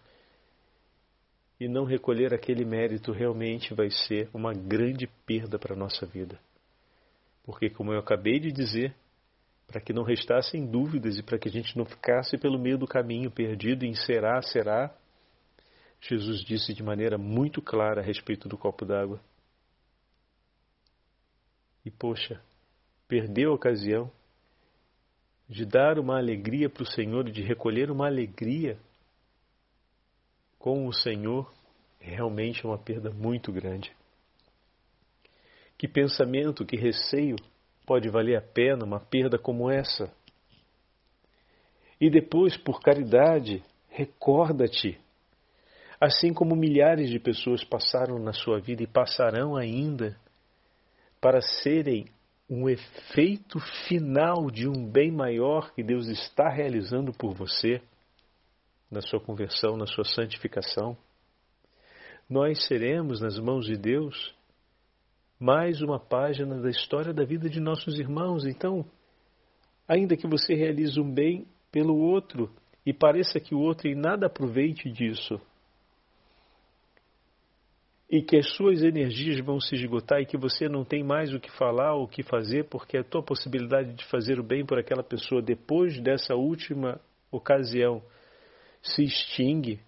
e 1.60 1.68
não 1.68 1.86
recolher 1.86 2.34
aquele 2.34 2.66
mérito 2.66 3.12
realmente 3.12 3.72
vai 3.76 3.92
ser 3.92 4.32
uma 4.34 4.52
grande 4.52 5.06
perda 5.28 5.60
para 5.60 5.76
a 5.76 5.78
nossa 5.78 6.08
vida. 6.08 6.40
Porque, 7.44 7.70
como 7.70 7.94
eu 7.94 8.00
acabei 8.00 8.40
de 8.40 8.52
dizer, 8.52 8.96
para 9.68 9.82
que 9.82 9.94
não 9.94 10.04
restassem 10.04 10.66
dúvidas 10.66 11.18
e 11.18 11.24
para 11.24 11.40
que 11.40 11.48
a 11.48 11.52
gente 11.52 11.78
não 11.78 11.86
ficasse 11.86 12.38
pelo 12.38 12.60
meio 12.60 12.78
do 12.78 12.88
caminho 12.88 13.32
perdido 13.32 13.86
em 13.86 13.96
será, 13.96 14.42
será, 14.42 14.96
Jesus 16.02 16.44
disse 16.44 16.74
de 16.74 16.84
maneira 16.84 17.18
muito 17.18 17.62
clara 17.62 18.02
a 18.02 18.04
respeito 18.04 18.50
do 18.50 18.58
copo 18.58 18.86
d'água. 18.86 19.22
E 21.86 21.90
poxa, 21.92 22.42
perdeu 23.08 23.52
a 23.52 23.56
ocasião 23.56 24.12
de 25.48 25.66
dar 25.66 26.00
uma 26.00 26.18
alegria 26.18 26.70
para 26.70 26.84
o 26.84 26.86
Senhor 26.86 27.28
e 27.28 27.32
de 27.32 27.42
recolher 27.42 27.90
uma 27.90 28.08
alegria 28.08 28.78
com 30.58 30.88
o 30.88 30.94
Senhor 30.94 31.52
realmente 32.00 32.66
é 32.66 32.68
uma 32.68 32.78
perda 32.78 33.10
muito 33.12 33.52
grande. 33.52 33.96
Que 35.78 35.88
pensamento, 35.88 36.66
que 36.66 36.76
receio 36.76 37.36
pode 37.86 38.10
valer 38.10 38.38
a 38.38 38.42
pena 38.42 38.86
uma 38.86 39.00
perda 39.00 39.38
como 39.38 39.70
essa? 39.70 40.12
E 42.00 42.10
depois, 42.10 42.58
por 42.58 42.82
caridade, 42.82 43.64
recorda-te. 43.90 45.00
Assim 46.00 46.34
como 46.34 46.56
milhares 46.56 47.10
de 47.10 47.20
pessoas 47.20 47.64
passaram 47.64 48.20
na 48.20 48.34
sua 48.34 48.60
vida 48.60 48.84
e 48.84 48.88
passarão 48.88 49.56
ainda, 49.56 50.18
para 51.22 51.40
serem 51.40 52.06
um 52.50 52.68
efeito 52.70 53.60
final 53.88 54.52
de 54.52 54.68
um 54.68 54.86
bem 54.86 55.12
maior 55.12 55.74
que 55.74 55.82
Deus 55.82 56.08
está 56.08 56.50
realizando 56.50 57.14
por 57.14 57.34
você 57.34 57.82
na 58.92 59.02
sua 59.02 59.20
conversão, 59.20 59.78
na 59.78 59.88
sua 59.88 60.04
santificação. 60.04 60.98
Nós 62.30 62.66
seremos, 62.68 63.22
nas 63.22 63.40
mãos 63.40 63.66
de 63.66 63.78
Deus, 63.78 64.36
mais 65.44 65.82
uma 65.82 66.00
página 66.00 66.58
da 66.62 66.70
história 66.70 67.14
da 67.14 67.26
vida 67.26 67.50
de 67.50 67.60
nossos 67.60 68.00
irmãos. 68.00 68.46
Então, 68.46 68.86
ainda 69.86 70.16
que 70.16 70.26
você 70.26 70.54
realize 70.54 70.98
um 70.98 71.14
bem 71.14 71.46
pelo 71.70 71.98
outro 71.98 72.50
e 72.86 72.94
pareça 72.94 73.42
que 73.42 73.54
o 73.54 73.60
outro 73.60 73.90
em 73.90 73.94
nada 73.94 74.28
aproveite 74.28 74.90
disso, 74.90 75.42
e 78.10 78.22
que 78.22 78.38
as 78.38 78.56
suas 78.56 78.84
energias 78.84 79.44
vão 79.44 79.60
se 79.60 79.76
esgotar 79.76 80.22
e 80.22 80.26
que 80.26 80.38
você 80.38 80.70
não 80.70 80.86
tem 80.86 81.04
mais 81.04 81.34
o 81.34 81.40
que 81.42 81.52
falar 81.52 81.94
ou 81.94 82.06
o 82.06 82.08
que 82.08 82.24
fazer, 82.24 82.70
porque 82.70 82.98
a 82.98 83.04
tua 83.04 83.22
possibilidade 83.22 83.92
de 83.96 84.06
fazer 84.06 84.40
o 84.40 84.44
bem 84.44 84.66
por 84.66 84.80
aquela 84.80 85.04
pessoa 85.04 85.42
depois 85.42 86.00
dessa 86.00 86.36
última 86.36 87.02
ocasião 87.30 88.02
se 88.82 89.04
extingue, 89.04 89.82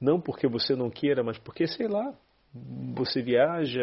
não 0.00 0.18
porque 0.18 0.48
você 0.48 0.74
não 0.74 0.88
queira, 0.88 1.22
mas 1.22 1.36
porque, 1.36 1.66
sei 1.66 1.88
lá, 1.88 2.16
você 2.54 3.22
viaja, 3.22 3.82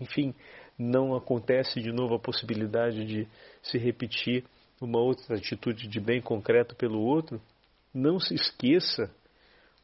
enfim, 0.00 0.34
não 0.78 1.14
acontece 1.14 1.80
de 1.80 1.92
novo 1.92 2.14
a 2.14 2.18
possibilidade 2.18 3.04
de 3.04 3.28
se 3.62 3.78
repetir 3.78 4.44
uma 4.80 4.98
outra 4.98 5.36
atitude 5.36 5.86
de 5.86 6.00
bem 6.00 6.20
concreto 6.20 6.74
pelo 6.74 7.00
outro, 7.00 7.40
não 7.94 8.18
se 8.18 8.34
esqueça 8.34 9.10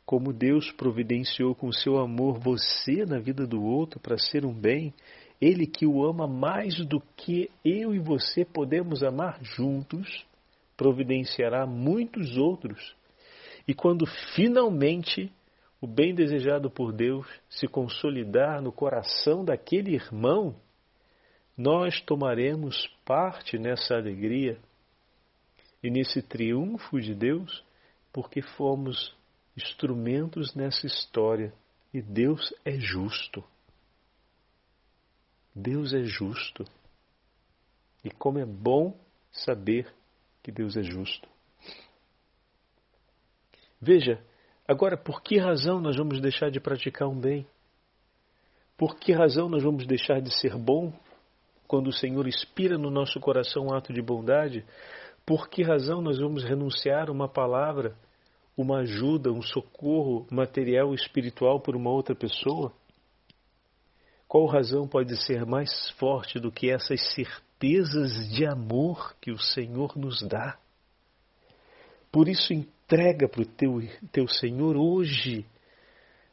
como 0.04 0.32
Deus 0.32 0.72
providenciou 0.72 1.54
com 1.54 1.70
seu 1.70 1.98
amor 1.98 2.38
você 2.38 3.04
na 3.04 3.18
vida 3.18 3.46
do 3.46 3.62
outro 3.62 4.00
para 4.00 4.16
ser 4.16 4.44
um 4.44 4.54
bem, 4.54 4.94
Ele 5.38 5.66
que 5.66 5.87
o 5.87 6.02
ama 6.02 6.26
mais 6.26 6.75
do 6.87 7.00
que 7.14 7.50
eu 7.62 7.94
e 7.94 7.98
você 7.98 8.44
podemos 8.44 9.02
amar 9.02 9.38
juntos, 9.42 10.26
providenciará 10.78 11.66
muitos 11.66 12.38
outros. 12.38 12.96
E 13.66 13.75
quando 13.75 14.06
finalmente 14.34 15.30
o 15.80 15.87
bem 15.87 16.14
desejado 16.14 16.70
por 16.70 16.92
Deus 16.92 17.26
se 17.49 17.68
consolidar 17.68 18.61
no 18.61 18.73
coração 18.73 19.44
daquele 19.44 19.94
irmão, 19.94 20.56
nós 21.56 22.00
tomaremos 22.00 22.87
parte 23.04 23.58
nessa 23.58 23.94
alegria 23.94 24.58
e 25.82 25.90
nesse 25.90 26.23
triunfo 26.23 27.00
de 27.00 27.14
Deus, 27.14 27.64
porque 28.12 28.42
fomos 28.42 29.16
instrumentos 29.56 30.54
nessa 30.54 30.87
história 30.87 31.52
e 31.92 32.02
Deus 32.02 32.52
é 32.64 32.73
justo. 32.78 33.44
Deus 35.54 35.92
é 35.92 36.02
justo. 36.04 36.64
E 38.04 38.11
como 38.11 38.38
é 38.38 38.47
bom 38.47 38.97
saber 39.32 39.92
que 40.42 40.52
Deus 40.52 40.76
é 40.76 40.82
justo. 40.82 41.28
Veja, 43.80 44.25
agora 44.68 44.96
por 44.96 45.22
que 45.22 45.38
razão 45.38 45.80
nós 45.80 45.96
vamos 45.96 46.20
deixar 46.20 46.50
de 46.50 46.60
praticar 46.60 47.08
um 47.08 47.18
bem? 47.18 47.46
Por 48.76 48.96
que 48.96 49.12
razão 49.12 49.48
nós 49.48 49.64
vamos 49.64 49.87
deixar 49.87 50.20
de 50.20 50.30
ser 50.30 50.56
bom 50.56 50.92
quando 51.66 51.88
o 51.88 51.92
Senhor 51.92 52.28
inspira 52.28 52.78
no 52.78 52.90
nosso 52.90 53.18
coração 53.18 53.66
um 53.66 53.75
ato 53.75 53.92
de 53.92 54.00
bondade? 54.00 54.64
Por 55.26 55.48
que 55.48 55.62
razão 55.62 56.00
nós 56.00 56.18
vamos 56.18 56.44
renunciar 56.44 57.10
uma 57.10 57.28
palavra, 57.28 57.96
uma 58.56 58.80
ajuda, 58.80 59.32
um 59.32 59.42
socorro 59.42 60.26
material 60.30 60.92
e 60.92 60.94
espiritual 60.94 61.60
por 61.60 61.75
uma 61.75 61.90
outra 61.90 62.14
pessoa? 62.14 62.72
Qual 64.28 64.46
razão 64.46 64.87
pode 64.87 65.16
ser 65.25 65.46
mais 65.46 65.90
forte 65.98 66.38
do 66.38 66.52
que 66.52 66.70
essas 66.70 67.00
certezas 67.14 68.28
de 68.30 68.46
amor 68.46 69.16
que 69.20 69.30
o 69.30 69.38
Senhor 69.38 69.96
nos 69.96 70.20
dá? 70.22 70.58
Por 72.12 72.28
isso, 72.28 72.52
entrega 72.88 73.28
para 73.28 73.42
o 73.42 73.45
teu, 73.45 73.80
teu 74.11 74.26
Senhor 74.26 74.75
hoje 74.75 75.45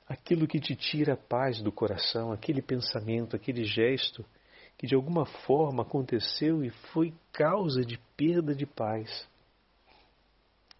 aquilo 0.07 0.47
que 0.47 0.57
te 0.57 0.73
tira 0.73 1.13
a 1.13 1.17
paz 1.17 1.61
do 1.61 1.69
coração, 1.69 2.31
aquele 2.31 2.61
pensamento, 2.61 3.35
aquele 3.35 3.65
gesto 3.65 4.25
que 4.77 4.87
de 4.87 4.95
alguma 4.95 5.25
forma 5.25 5.83
aconteceu 5.83 6.63
e 6.63 6.69
foi 6.93 7.13
causa 7.33 7.81
de 7.81 7.99
perda 8.15 8.55
de 8.55 8.65
paz, 8.65 9.27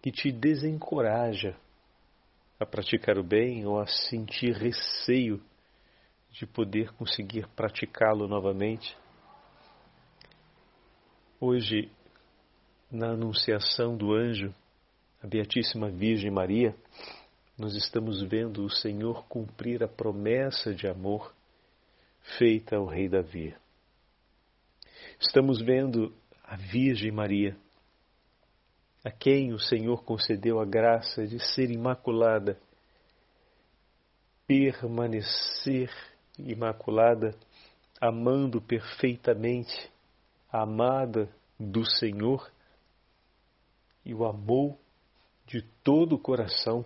que 0.00 0.10
te 0.10 0.32
desencoraja 0.32 1.54
a 2.58 2.64
praticar 2.64 3.18
o 3.18 3.22
bem 3.22 3.66
ou 3.66 3.78
a 3.78 3.86
sentir 3.86 4.54
receio 4.54 5.42
de 6.30 6.46
poder 6.46 6.90
conseguir 6.94 7.46
praticá-lo 7.48 8.26
novamente. 8.26 8.96
Hoje, 11.38 11.90
na 12.90 13.10
anunciação 13.10 13.94
do 13.94 14.14
anjo, 14.14 14.54
a 15.22 15.26
Beatíssima 15.26 15.90
Virgem 15.90 16.30
Maria, 16.30 16.76
nós 17.58 17.74
estamos 17.74 18.22
vendo 18.22 18.64
o 18.64 18.70
Senhor 18.70 19.26
cumprir 19.26 19.82
a 19.82 19.88
promessa 19.88 20.74
de 20.74 20.86
amor 20.86 21.34
feita 22.38 22.76
ao 22.76 22.86
rei 22.86 23.08
Davi. 23.08 23.56
Estamos 25.18 25.62
vendo 25.62 26.14
a 26.44 26.56
Virgem 26.56 27.10
Maria, 27.10 27.56
a 29.02 29.10
quem 29.10 29.52
o 29.52 29.58
Senhor 29.58 30.04
concedeu 30.04 30.60
a 30.60 30.66
graça 30.66 31.26
de 31.26 31.38
ser 31.54 31.70
imaculada, 31.70 32.60
permanecer 34.46 35.90
imaculada, 36.38 37.34
amando 38.00 38.60
perfeitamente 38.60 39.90
a 40.52 40.62
amada 40.62 41.28
do 41.58 41.88
Senhor, 41.88 42.52
e 44.04 44.12
o 44.12 44.24
amou 44.24 44.78
de 45.46 45.62
todo 45.82 46.16
o 46.16 46.18
coração. 46.18 46.84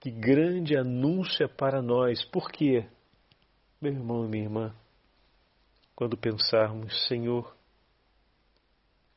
Que 0.00 0.10
grande 0.10 0.76
anúncio 0.76 1.44
é 1.44 1.48
para 1.48 1.80
nós. 1.80 2.24
Por 2.24 2.50
quê? 2.50 2.88
Meu 3.80 3.92
irmão 3.92 4.24
e 4.24 4.28
minha 4.28 4.44
irmã, 4.44 4.74
quando 5.94 6.16
pensarmos, 6.16 7.06
Senhor, 7.06 7.56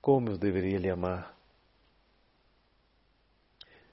como 0.02 0.30
eu 0.30 0.38
deveria 0.38 0.78
lhe 0.78 0.90
amar? 0.90 1.36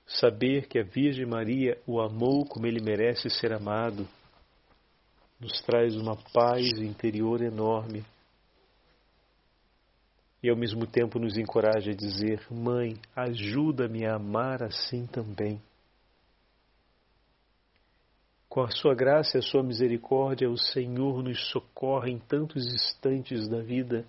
Saber 0.07 0.67
que 0.69 0.79
a 0.79 0.83
Virgem 0.83 1.25
Maria 1.25 1.81
o 1.87 2.01
amou 2.01 2.45
como 2.45 2.67
ele 2.67 2.83
merece 2.83 3.31
ser 3.31 3.53
amado 3.53 4.07
nos 5.41 5.61
traz 5.63 5.97
uma 5.97 6.17
paz 6.33 6.67
interior 6.79 7.41
enorme 7.41 8.05
e 10.43 10.51
ao 10.51 10.57
mesmo 10.57 10.87
tempo 10.87 11.19
nos 11.19 11.39
encoraja 11.39 11.93
a 11.93 11.95
dizer: 11.95 12.45
Mãe, 12.51 12.97
ajuda-me 13.15 14.05
a 14.05 14.17
amar 14.17 14.63
assim 14.63 15.07
também. 15.07 15.61
Com 18.49 18.63
a 18.63 18.71
sua 18.71 18.95
graça 18.95 19.37
e 19.37 19.39
a 19.39 19.43
sua 19.43 19.63
misericórdia, 19.63 20.51
o 20.51 20.59
Senhor 20.59 21.23
nos 21.23 21.51
socorre 21.51 22.11
em 22.11 22.19
tantos 22.19 22.67
instantes 22.67 23.49
da 23.49 23.63
vida. 23.63 24.05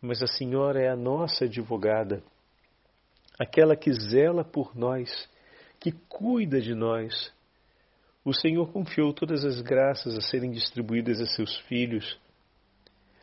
Mas 0.00 0.22
a 0.22 0.26
Senhora 0.26 0.80
é 0.80 0.88
a 0.88 0.96
nossa 0.96 1.44
advogada, 1.44 2.22
aquela 3.38 3.76
que 3.76 3.92
zela 3.92 4.44
por 4.44 4.76
nós, 4.76 5.28
que 5.78 5.92
cuida 6.08 6.60
de 6.60 6.74
nós, 6.74 7.32
o 8.24 8.34
Senhor 8.34 8.72
confiou 8.72 9.12
todas 9.12 9.44
as 9.44 9.60
graças 9.60 10.16
a 10.16 10.20
serem 10.20 10.50
distribuídas 10.50 11.20
a 11.20 11.26
seus 11.26 11.56
filhos, 11.60 12.18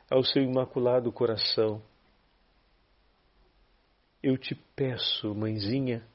ao 0.09 0.23
seu 0.23 0.43
imaculado 0.43 1.11
coração. 1.11 1.81
Eu 4.21 4.37
te 4.37 4.55
peço, 4.75 5.33
mãezinha, 5.33 6.05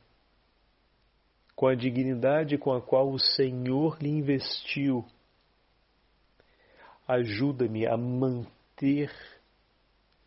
com 1.55 1.67
a 1.67 1.75
dignidade 1.75 2.57
com 2.57 2.73
a 2.73 2.81
qual 2.81 3.11
o 3.11 3.19
Senhor 3.19 3.99
lhe 4.01 4.09
investiu, 4.09 5.05
ajuda-me 7.07 7.87
a 7.87 7.97
manter 7.97 9.13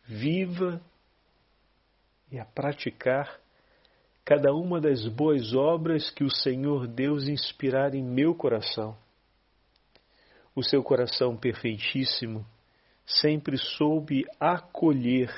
viva 0.04 0.80
e 2.30 2.38
a 2.38 2.44
praticar 2.44 3.40
cada 4.24 4.54
uma 4.54 4.80
das 4.80 5.06
boas 5.08 5.54
obras 5.54 6.10
que 6.10 6.22
o 6.22 6.30
Senhor 6.30 6.86
Deus 6.86 7.26
inspirar 7.28 7.94
em 7.94 8.02
meu 8.02 8.34
coração. 8.34 8.96
O 10.54 10.62
seu 10.62 10.82
coração 10.82 11.36
perfeitíssimo 11.36 12.46
sempre 13.20 13.58
soube 13.58 14.24
acolher 14.38 15.30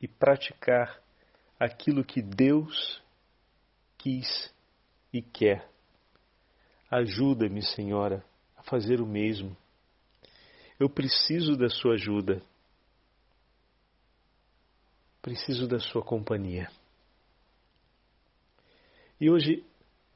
e 0.00 0.08
praticar 0.08 1.00
aquilo 1.58 2.04
que 2.04 2.22
Deus 2.22 3.02
quis 3.98 4.52
e 5.12 5.20
quer. 5.20 5.68
Ajuda-me, 6.90 7.62
Senhora, 7.62 8.24
a 8.56 8.62
fazer 8.62 9.00
o 9.00 9.06
mesmo. 9.06 9.56
Eu 10.78 10.88
preciso 10.88 11.56
da 11.56 11.68
sua 11.68 11.94
ajuda. 11.94 12.42
Preciso 15.20 15.68
da 15.68 15.78
sua 15.78 16.02
companhia. 16.02 16.70
E 19.20 19.28
hoje, 19.28 19.62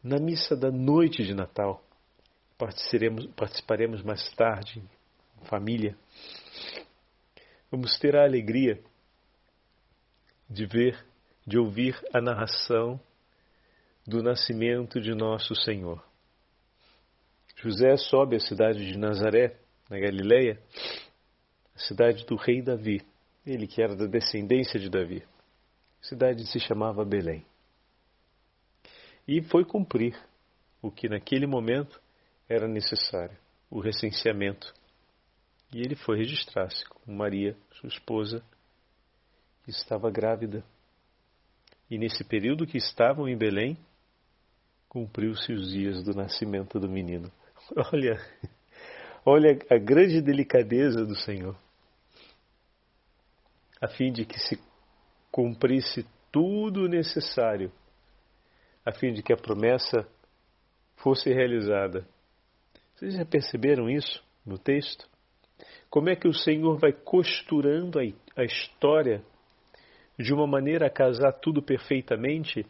na 0.03 0.19
missa 0.19 0.57
da 0.57 0.71
noite 0.71 1.23
de 1.23 1.35
Natal, 1.35 1.85
participaremos, 2.57 3.27
participaremos 3.37 4.03
mais 4.03 4.31
tarde 4.35 4.83
família. 5.45 5.97
Vamos 7.71 7.99
ter 7.99 8.17
a 8.17 8.25
alegria 8.25 8.83
de 10.49 10.67
ver, 10.67 11.05
de 11.47 11.59
ouvir 11.59 11.97
a 12.13 12.21
narração 12.21 13.01
do 14.07 14.23
nascimento 14.23 15.01
de 15.01 15.15
nosso 15.15 15.55
Senhor. 15.55 16.05
José 17.57 17.97
sobe 17.97 18.37
à 18.37 18.41
cidade 18.41 18.87
de 18.87 18.99
Nazaré, 18.99 19.57
na 19.89 19.99
Galileia, 19.99 20.61
a 21.75 21.79
cidade 21.79 22.25
do 22.27 22.37
rei 22.37 22.63
Davi, 22.63 23.03
ele 23.47 23.67
que 23.67 23.83
era 23.83 23.95
da 23.95 24.07
descendência 24.07 24.79
de 24.79 24.91
Davi. 24.91 25.23
A 26.03 26.07
cidade 26.07 26.47
se 26.47 26.59
chamava 26.59 27.05
Belém 27.05 27.45
e 29.27 29.43
foi 29.43 29.65
cumprir 29.65 30.17
o 30.83 30.91
que 30.91 31.09
naquele 31.09 31.47
momento 31.47 32.01
era 32.49 32.69
necessário, 32.69 33.37
o 33.71 33.81
recenseamento. 33.81 34.73
E 35.75 35.81
ele 35.81 35.97
foi 35.97 36.19
registrar-se 36.19 36.89
com 36.89 37.13
Maria, 37.13 37.57
sua 37.73 37.89
esposa, 37.89 38.41
que 39.65 39.73
estava 39.73 40.09
grávida. 40.09 40.65
E 41.91 41.99
nesse 41.99 42.23
período 42.23 42.65
que 42.65 42.79
estavam 42.79 43.29
em 43.29 43.37
Belém, 43.37 43.77
cumpriu-se 44.89 45.53
os 45.53 45.73
dias 45.73 46.05
do 46.05 46.15
nascimento 46.15 46.79
do 46.79 46.89
menino. 46.89 47.29
Olha, 47.93 48.21
olha 49.27 49.59
a 49.69 49.77
grande 49.77 50.21
delicadeza 50.21 51.05
do 51.05 51.17
Senhor. 51.17 51.57
A 53.81 53.89
fim 53.89 54.13
de 54.13 54.25
que 54.25 54.39
se 54.39 54.61
cumprisse 55.33 56.07
tudo 56.31 56.83
o 56.85 56.89
necessário 56.89 57.73
a 58.85 58.93
fim 58.93 59.13
de 59.13 59.23
que 59.23 59.33
a 59.33 59.37
promessa 59.37 60.07
fosse 60.97 61.33
realizada. 61.33 62.07
Vocês 62.95 63.15
já 63.15 63.25
perceberam 63.25 63.89
isso 63.89 64.23
no 64.45 64.59
texto? 64.59 65.09
Como 65.91 66.09
é 66.09 66.17
que 66.17 66.27
o 66.27 66.35
Senhor 66.35 66.79
vai 66.79 66.93
costurando 66.93 67.99
a, 68.01 68.45
história 68.45 69.23
de 70.19 70.33
uma 70.33 70.47
maneira 70.47 70.87
a 70.87 70.91
casar 70.91 71.33
tudo 71.33 71.63
perfeitamente 71.63 72.67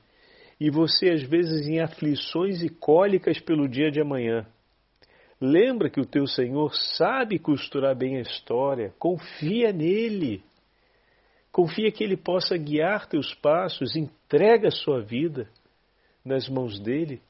e 0.61 0.71
você 0.71 1.11
às 1.11 1.23
vezes 1.23 1.67
em 1.67 1.81
aflições 1.81 2.63
e 2.63 2.69
cólicas 2.69 3.41
pelo 3.41 3.69
dia 3.69 3.91
de 3.91 4.01
amanhã. 4.01 4.47
Lembra 5.41 5.91
que 5.91 6.01
o 6.01 6.07
teu 6.07 6.27
Senhor 6.27 6.75
sabe 6.97 7.39
costurar 7.39 7.97
bem 7.97 8.19
a 8.19 8.21
história, 8.21 8.95
confia 8.99 9.73
nele. 9.73 10.43
Confia 11.51 11.91
que 11.93 12.03
ele 12.03 12.17
possa 12.17 12.57
guiar 12.57 13.07
teus 13.07 13.35
passos, 13.35 13.95
entrega 13.97 14.69
a 14.69 14.73
sua 14.73 15.01
vida 15.01 15.49
nas 16.25 16.49
mãos 16.49 16.81
dele, 16.81 17.21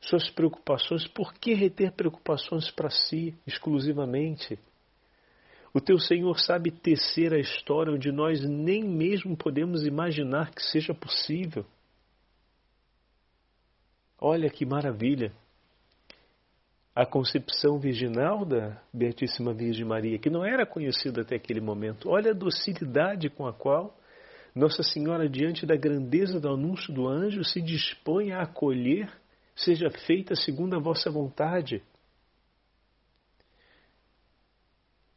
suas 0.00 0.30
preocupações, 0.30 1.06
por 1.08 1.34
que 1.34 1.54
reter 1.54 1.92
preocupações 1.92 2.70
para 2.70 2.90
si 2.90 3.34
exclusivamente? 3.46 4.58
O 5.78 5.80
teu 5.80 5.96
Senhor 5.96 6.36
sabe 6.40 6.72
tecer 6.72 7.32
a 7.32 7.38
história 7.38 7.92
onde 7.92 8.10
nós 8.10 8.44
nem 8.44 8.82
mesmo 8.82 9.36
podemos 9.36 9.86
imaginar 9.86 10.50
que 10.50 10.60
seja 10.60 10.92
possível. 10.92 11.64
Olha 14.20 14.50
que 14.50 14.66
maravilha! 14.66 15.32
A 16.92 17.06
concepção 17.06 17.78
virginal 17.78 18.44
da 18.44 18.82
Beatíssima 18.92 19.54
Virgem 19.54 19.84
Maria, 19.84 20.18
que 20.18 20.28
não 20.28 20.44
era 20.44 20.66
conhecida 20.66 21.22
até 21.22 21.36
aquele 21.36 21.60
momento. 21.60 22.10
Olha 22.10 22.32
a 22.32 22.34
docilidade 22.34 23.30
com 23.30 23.46
a 23.46 23.52
qual 23.52 23.96
nossa 24.52 24.82
Senhora, 24.82 25.28
diante 25.28 25.64
da 25.64 25.76
grandeza 25.76 26.40
do 26.40 26.48
anúncio 26.48 26.92
do 26.92 27.06
anjo, 27.06 27.44
se 27.44 27.62
dispõe 27.62 28.32
a 28.32 28.42
acolher, 28.42 29.08
seja 29.54 29.88
feita 29.90 30.34
segundo 30.34 30.74
a 30.74 30.80
vossa 30.80 31.08
vontade. 31.08 31.84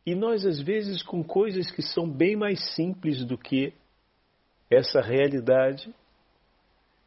E 0.06 0.16
nós, 0.16 0.46
às 0.46 0.60
vezes, 0.60 1.04
com 1.04 1.24
coisas 1.24 1.70
que 1.70 1.82
são 1.82 2.10
bem 2.10 2.36
mais 2.36 2.74
simples 2.76 3.24
do 3.24 3.38
que 3.38 3.74
essa 4.70 5.00
realidade, 5.00 5.94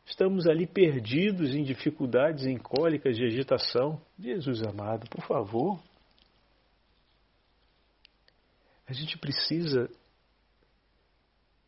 estamos 0.07 0.47
ali 0.47 0.67
perdidos 0.67 1.55
em 1.55 1.65
dificuldades, 1.65 2.47
em 2.47 2.57
cólicas 2.57 3.17
de 3.17 3.25
agitação. 3.25 4.01
Jesus 4.19 4.63
amado, 4.63 5.09
por 5.09 5.27
favor. 5.27 5.83
A 8.87 8.93
gente 8.93 9.19
precisa 9.19 9.91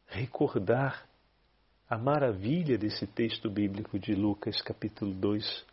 recordar 0.07 1.09
a 1.89 1.99
maravilha 1.99 2.77
desse 2.79 3.07
texto 3.07 3.51
bíblico 3.51 3.99
de 3.99 4.15
Lucas, 4.15 4.61
capítulo 4.61 5.13
2. 5.15 5.65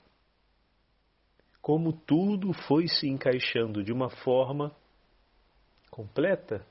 Como 1.61 1.93
tudo 1.93 2.53
foi 2.53 2.87
se 2.87 3.07
encaixando 3.07 3.83
de 3.83 3.91
uma 3.91 4.09
forma 4.09 4.73
completa, 5.93 6.65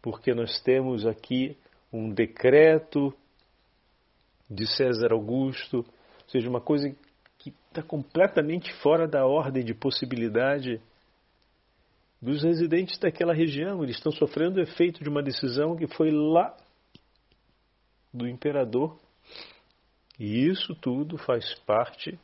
porque 0.00 0.32
nós 0.32 0.60
temos 0.60 1.04
aqui 1.04 1.58
um 1.92 2.14
decreto 2.14 3.12
de 4.48 4.68
César 4.68 5.12
Augusto, 5.12 5.78
ou 5.78 6.28
seja, 6.28 6.48
uma 6.48 6.60
coisa 6.60 6.94
que 7.38 7.52
está 7.68 7.82
completamente 7.82 8.72
fora 8.74 9.08
da 9.08 9.26
ordem 9.26 9.64
de 9.64 9.74
possibilidade 9.74 10.80
dos 12.22 12.44
residentes 12.44 13.00
daquela 13.00 13.34
região. 13.34 13.82
Eles 13.82 13.96
estão 13.96 14.12
sofrendo 14.12 14.60
o 14.60 14.62
efeito 14.62 15.02
de 15.02 15.08
uma 15.08 15.22
decisão 15.22 15.74
que 15.74 15.88
foi 15.88 16.12
lá 16.12 16.56
do 18.12 18.28
imperador. 18.28 18.96
E 20.20 20.46
isso 20.46 20.72
tudo 20.76 21.18
faz 21.18 21.52
parte 21.66 22.16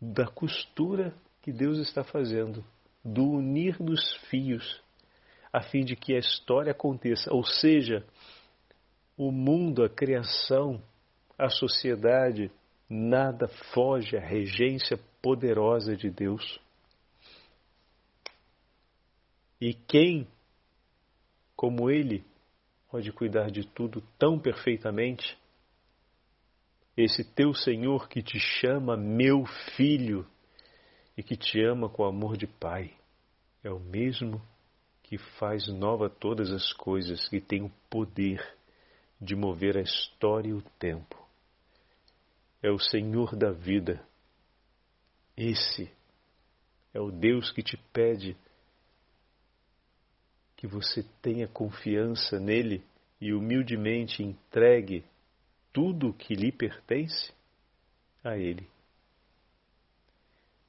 da 0.00 0.26
costura 0.26 1.14
que 1.40 1.52
Deus 1.52 1.78
está 1.78 2.02
fazendo, 2.02 2.64
do 3.04 3.22
unir 3.22 3.76
dos 3.82 4.14
fios, 4.28 4.82
a 5.52 5.60
fim 5.62 5.84
de 5.84 5.96
que 5.96 6.14
a 6.14 6.18
história 6.18 6.72
aconteça. 6.72 7.32
Ou 7.32 7.44
seja, 7.44 8.04
o 9.16 9.30
mundo, 9.30 9.84
a 9.84 9.88
criação, 9.88 10.82
a 11.38 11.48
sociedade, 11.48 12.50
nada 12.88 13.48
foge 13.74 14.16
à 14.16 14.20
regência 14.20 14.98
poderosa 15.20 15.96
de 15.96 16.10
Deus. 16.10 16.60
E 19.60 19.74
quem, 19.74 20.26
como 21.54 21.90
Ele, 21.90 22.24
pode 22.90 23.12
cuidar 23.12 23.50
de 23.50 23.66
tudo 23.66 24.02
tão 24.18 24.38
perfeitamente? 24.38 25.38
Esse 26.96 27.24
teu 27.24 27.54
Senhor 27.54 28.08
que 28.08 28.22
te 28.22 28.38
chama 28.38 28.96
meu 28.96 29.46
filho 29.76 30.26
e 31.16 31.22
que 31.22 31.36
te 31.36 31.62
ama 31.62 31.88
com 31.88 32.04
amor 32.04 32.36
de 32.36 32.46
Pai, 32.46 32.94
é 33.62 33.70
o 33.70 33.78
mesmo 33.78 34.42
que 35.02 35.18
faz 35.18 35.68
nova 35.68 36.08
todas 36.08 36.50
as 36.50 36.72
coisas, 36.72 37.28
que 37.28 37.40
tem 37.40 37.62
o 37.62 37.70
poder 37.90 38.42
de 39.20 39.36
mover 39.36 39.76
a 39.76 39.82
história 39.82 40.48
e 40.48 40.54
o 40.54 40.62
tempo. 40.78 41.16
É 42.62 42.70
o 42.70 42.78
Senhor 42.78 43.36
da 43.36 43.52
vida. 43.52 44.02
Esse 45.36 45.90
é 46.94 47.00
o 47.00 47.10
Deus 47.10 47.50
que 47.52 47.62
te 47.62 47.76
pede 47.92 48.36
que 50.56 50.66
você 50.66 51.04
tenha 51.20 51.48
confiança 51.48 52.38
nele 52.38 52.84
e 53.20 53.32
humildemente 53.32 54.22
entregue 54.22 55.04
tudo 55.72 56.10
o 56.10 56.14
que 56.14 56.34
lhe 56.34 56.52
pertence 56.52 57.32
a 58.22 58.36
ele. 58.36 58.71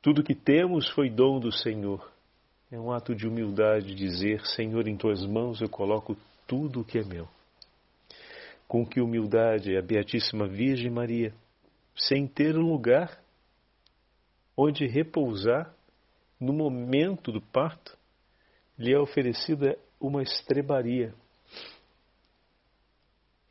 Tudo 0.04 0.22
que 0.22 0.36
temos 0.36 0.90
foi 0.90 1.10
dom 1.10 1.40
do 1.40 1.50
Senhor. 1.50 2.12
É 2.70 2.78
um 2.78 2.92
ato 2.92 3.16
de 3.16 3.26
humildade 3.26 3.96
dizer: 3.96 4.46
Senhor, 4.48 4.86
em 4.86 4.98
tuas 4.98 5.26
mãos 5.26 5.62
eu 5.62 5.70
coloco 5.70 6.18
tudo 6.46 6.82
o 6.82 6.84
que 6.84 7.00
é 7.00 7.06
meu. 7.06 7.26
Com 8.68 8.86
que 8.86 9.00
humildade 9.00 9.78
a 9.78 9.82
Beatíssima 9.82 10.46
Virgem 10.46 10.92
Maria, 10.92 11.34
sem 11.96 12.28
ter 12.28 12.58
um 12.58 12.70
lugar 12.70 13.18
onde 14.58 14.86
repousar 14.86 15.74
no 16.38 16.52
momento 16.52 17.32
do 17.32 17.40
parto, 17.40 17.98
lhe 18.78 18.94
é 18.94 19.00
oferecida 19.00 19.80
uma 20.02 20.22
estrebaria. 20.22 21.16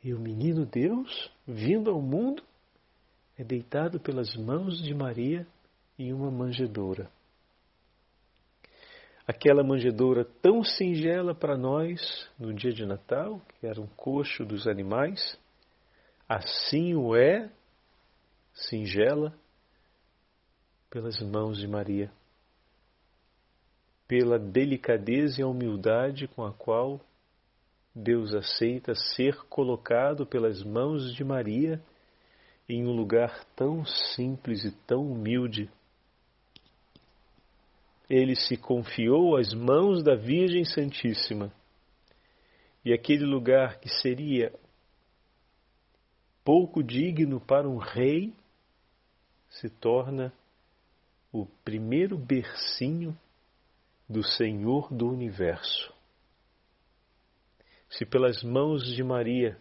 E 0.03 0.13
o 0.13 0.19
menino 0.19 0.67
Deus, 0.67 1.31
vindo 1.47 1.89
ao 1.89 1.99
mundo, 1.99 2.43
é 3.39 3.43
deitado 3.43 3.99
pelas 3.99 4.35
mãos 4.35 4.79
de 4.83 4.93
Maria 4.93 5.47
em 5.97 6.13
uma 6.13 6.31
manjedoura. 6.31 7.09
Aquela 9.25 9.63
manjedoura 9.63 10.25
tão 10.41 10.63
singela 10.63 11.33
para 11.33 11.57
nós 11.57 12.29
no 12.37 12.53
dia 12.53 12.73
de 12.73 12.85
Natal, 12.85 13.41
que 13.59 13.65
era 13.65 13.79
um 13.79 13.87
coxo 13.87 14.43
dos 14.45 14.67
animais, 14.67 15.39
assim 16.27 16.93
o 16.93 17.15
é, 17.15 17.49
singela, 18.53 19.33
pelas 20.89 21.19
mãos 21.21 21.57
de 21.57 21.67
Maria 21.67 22.11
pela 24.13 24.37
delicadeza 24.37 25.41
e 25.41 25.43
a 25.43 25.47
humildade 25.47 26.27
com 26.27 26.45
a 26.45 26.53
qual 26.53 27.01
Deus 27.95 28.31
aceita 28.33 28.93
ser 28.93 29.35
colocado 29.49 30.25
pelas 30.25 30.63
mãos 30.63 31.13
de 31.15 31.23
Maria 31.23 31.81
em 32.69 32.85
um 32.85 32.91
lugar 32.91 33.43
tão 33.55 33.83
simples 33.85 34.63
e 34.65 34.71
tão 34.85 35.11
humilde. 35.11 35.67
Ele 38.09 38.35
se 38.35 38.57
confiou 38.57 39.37
às 39.37 39.53
mãos 39.53 40.03
da 40.03 40.15
Virgem 40.15 40.65
Santíssima. 40.65 41.51
E 42.83 42.91
aquele 42.93 43.25
lugar 43.25 43.79
que 43.79 43.89
seria 43.89 44.53
pouco 46.43 46.83
digno 46.83 47.39
para 47.39 47.67
um 47.67 47.77
rei 47.77 48.33
se 49.49 49.69
torna 49.69 50.33
o 51.31 51.45
primeiro 51.63 52.17
bercinho 52.17 53.17
do 54.09 54.23
Senhor 54.23 54.93
do 54.93 55.09
universo. 55.09 55.93
Se 57.89 58.05
pelas 58.05 58.43
mãos 58.43 58.83
de 58.83 59.03
Maria 59.03 59.57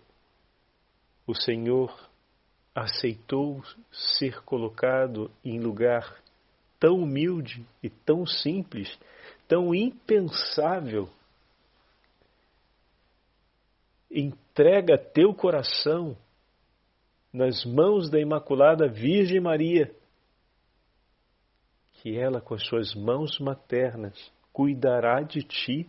o 1.26 1.34
Senhor 1.34 2.10
aceitou 2.74 3.62
ser 3.90 4.42
colocado 4.42 5.30
em 5.44 5.60
lugar 5.60 6.21
tão 6.82 6.96
humilde 6.96 7.64
e 7.80 7.88
tão 7.88 8.26
simples, 8.26 8.98
tão 9.46 9.72
impensável, 9.72 11.08
entrega 14.10 14.98
teu 14.98 15.32
coração 15.32 16.16
nas 17.32 17.64
mãos 17.64 18.10
da 18.10 18.18
Imaculada 18.18 18.88
Virgem 18.88 19.40
Maria, 19.40 19.94
que 21.92 22.18
ela, 22.18 22.40
com 22.40 22.54
as 22.54 22.66
suas 22.66 22.96
mãos 22.96 23.38
maternas, 23.38 24.32
cuidará 24.52 25.22
de 25.22 25.44
ti 25.44 25.88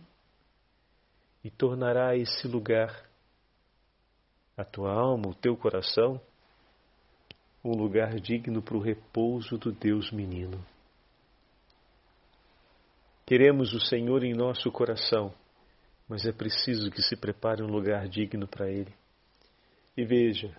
e 1.42 1.50
tornará 1.50 2.16
esse 2.16 2.46
lugar, 2.46 3.04
a 4.56 4.64
tua 4.64 4.92
alma, 4.92 5.30
o 5.30 5.34
teu 5.34 5.56
coração, 5.56 6.20
um 7.64 7.72
lugar 7.72 8.14
digno 8.20 8.62
para 8.62 8.76
o 8.76 8.80
repouso 8.80 9.58
do 9.58 9.72
Deus 9.72 10.12
menino. 10.12 10.64
Queremos 13.26 13.72
o 13.72 13.80
Senhor 13.80 14.22
em 14.22 14.34
nosso 14.34 14.70
coração, 14.70 15.34
mas 16.08 16.26
é 16.26 16.32
preciso 16.32 16.90
que 16.90 17.02
se 17.02 17.16
prepare 17.16 17.62
um 17.62 17.68
lugar 17.68 18.08
digno 18.08 18.46
para 18.46 18.70
Ele. 18.70 18.92
E 19.96 20.04
veja, 20.04 20.54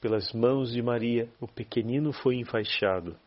pelas 0.00 0.32
mãos 0.32 0.72
de 0.72 0.80
Maria, 0.80 1.28
o 1.40 1.46
pequenino 1.46 2.12
foi 2.12 2.36
enfaixado 2.36 3.18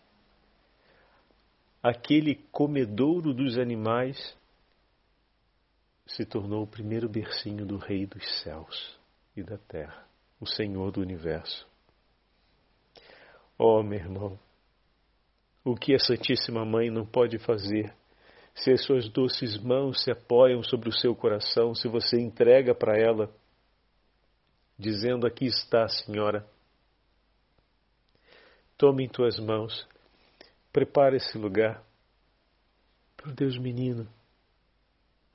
aquele 1.84 2.36
comedouro 2.50 3.34
dos 3.34 3.58
animais 3.58 4.38
se 6.08 6.26
tornou 6.26 6.64
o 6.64 6.68
primeiro 6.68 7.10
bercinho 7.10 7.66
do 7.66 7.78
Rei 7.78 8.06
dos 8.06 8.42
céus 8.42 8.98
e 9.36 9.44
da 9.44 9.58
terra, 9.58 10.08
o 10.40 10.46
Senhor 10.46 10.92
do 10.92 11.02
universo. 11.02 11.68
Oh, 13.58 13.84
meu 13.84 14.00
irmão, 14.00 14.40
o 15.64 15.76
que 15.76 15.94
a 15.94 16.00
Santíssima 16.00 16.66
Mãe 16.66 16.90
não 16.90 17.06
pode 17.06 17.38
fazer 17.40 17.94
se 18.56 18.72
as 18.72 18.84
suas 18.84 19.10
doces 19.10 19.58
mãos 19.58 20.04
se 20.04 20.12
apoiam 20.12 20.64
sobre 20.64 20.90
o 20.90 20.94
seu 20.94 21.16
coração, 21.16 21.74
se 21.74 21.88
você 21.88 22.20
entrega 22.20 22.76
para 22.76 22.98
ela, 22.98 23.34
dizendo: 24.78 25.26
Aqui 25.26 25.46
está, 25.46 25.88
Senhora. 25.88 26.46
Tome 28.78 29.06
em 29.06 29.08
tuas 29.08 29.40
mãos 29.40 29.88
Prepara 30.74 31.16
esse 31.16 31.38
lugar 31.38 31.84
para 33.16 33.30
o 33.30 33.36
Deus 33.36 33.56
menino. 33.60 34.08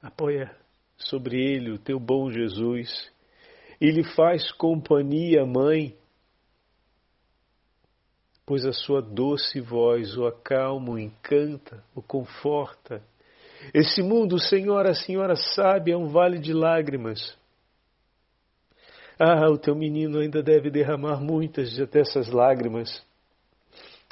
Apoia 0.02 0.52
sobre 0.96 1.40
ele 1.40 1.70
o 1.70 1.78
teu 1.78 2.00
bom 2.00 2.28
Jesus 2.28 3.09
e 3.81 3.88
lhe 3.88 4.02
faz 4.16 4.50
companhia, 4.50 5.46
mãe, 5.46 5.96
pois 8.48 8.64
a 8.64 8.72
sua 8.72 9.02
doce 9.02 9.61
voz 9.61 10.16
o 10.16 10.26
acalma, 10.26 10.92
o 10.92 10.98
encanta, 10.98 11.84
o 11.94 12.00
conforta. 12.00 13.02
Esse 13.74 14.00
mundo, 14.00 14.38
Senhora, 14.38 14.92
a 14.92 14.94
senhora 14.94 15.37
sabe, 15.37 15.92
é 15.92 15.96
um 15.96 16.08
vale 16.08 16.38
de 16.38 16.54
lágrimas. 16.54 17.37
Ah, 19.18 19.50
o 19.50 19.58
teu 19.58 19.74
menino 19.74 20.18
ainda 20.18 20.42
deve 20.42 20.70
derramar 20.70 21.20
muitas 21.20 21.76
dessas 21.88 22.28
lágrimas 22.28 23.04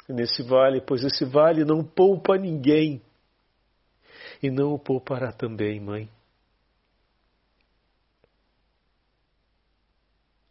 nesse 0.07 0.43
vale, 0.43 0.81
pois 0.81 1.03
esse 1.03 1.25
vale 1.25 1.65
não 1.65 1.83
poupa 1.83 2.37
ninguém 2.37 3.01
e 4.43 4.51
não 4.51 4.71
o 4.71 4.77
poupará 4.77 5.31
também, 5.31 5.79
mãe. 5.79 6.07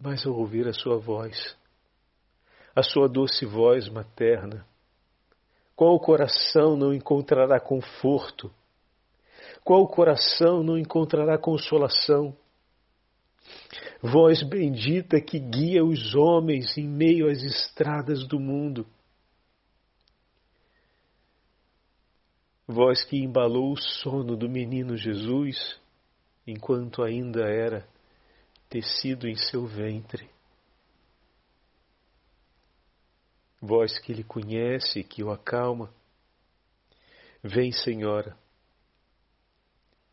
Mas 0.01 0.27
ao 0.27 0.35
ouvir 0.35 0.67
a 0.67 0.73
sua 0.73 0.99
voz, 0.99 1.57
a 2.77 2.83
sua 2.83 3.09
doce 3.09 3.45
voz 3.45 3.89
materna, 3.89 4.65
qual 5.75 5.99
coração 5.99 6.77
não 6.77 6.93
encontrará 6.93 7.59
conforto? 7.59 8.53
Qual 9.65 9.89
coração 9.89 10.63
não 10.63 10.79
encontrará 10.79 11.37
consolação? 11.37 12.37
Voz 14.01 14.43
bendita 14.43 15.21
que 15.21 15.39
guia 15.39 15.85
os 15.85 16.15
homens 16.15 16.77
em 16.79 16.87
meio 16.87 17.29
às 17.29 17.43
estradas 17.43 18.27
do 18.29 18.39
mundo 18.39 18.87
voz 22.67 23.05
que 23.05 23.17
embalou 23.17 23.73
o 23.73 23.77
sono 23.77 24.37
do 24.37 24.49
menino 24.49 24.97
Jesus 24.97 25.79
enquanto 26.47 27.03
ainda 27.03 27.49
era 27.49 27.87
tecido 28.69 29.29
em 29.29 29.37
seu 29.37 29.67
ventre. 29.67 30.29
Voz 33.67 33.99
que 33.99 34.13
ele 34.13 34.23
conhece, 34.23 35.03
que 35.03 35.25
o 35.25 35.31
acalma. 35.33 35.93
Vem, 37.43 37.73
Senhora. 37.73 38.37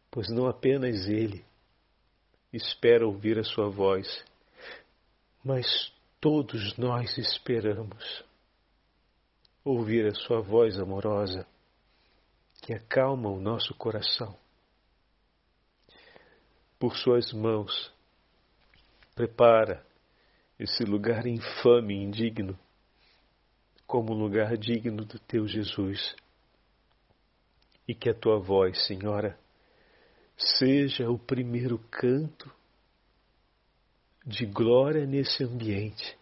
pois 0.10 0.28
não 0.30 0.48
apenas 0.48 1.08
ele 1.08 1.46
espera 2.52 3.06
ouvir 3.06 3.38
a 3.38 3.44
sua 3.44 3.70
voz, 3.70 4.24
mas 5.44 5.94
todos 6.20 6.76
nós 6.78 7.16
esperamos 7.18 8.24
ouvir 9.64 10.08
a 10.08 10.16
sua 10.16 10.42
voz 10.42 10.80
amorosa 10.80 11.48
que 12.62 12.74
acalma 12.74 13.30
o 13.30 13.40
nosso 13.40 13.74
coração. 13.76 14.36
Por 16.80 16.96
suas 16.96 17.32
mãos, 17.34 17.94
prepara 19.14 19.86
esse 20.60 20.84
lugar 20.84 21.26
infame 21.28 21.96
e 21.96 22.04
indigno 22.04 22.58
como 23.94 24.12
lugar 24.12 24.58
digno 24.58 25.06
do 25.06 25.20
teu 25.20 25.48
Jesus. 25.48 26.16
E 27.88 27.94
que 27.94 28.10
a 28.10 28.14
tua 28.16 28.40
voz, 28.40 28.88
Senhora, 28.88 29.38
seja 30.36 31.12
o 31.12 31.20
primeiro 31.20 31.78
canto 31.92 32.52
de 34.26 34.48
glória 34.48 35.06
nesse 35.06 35.44
ambiente. 35.44 36.18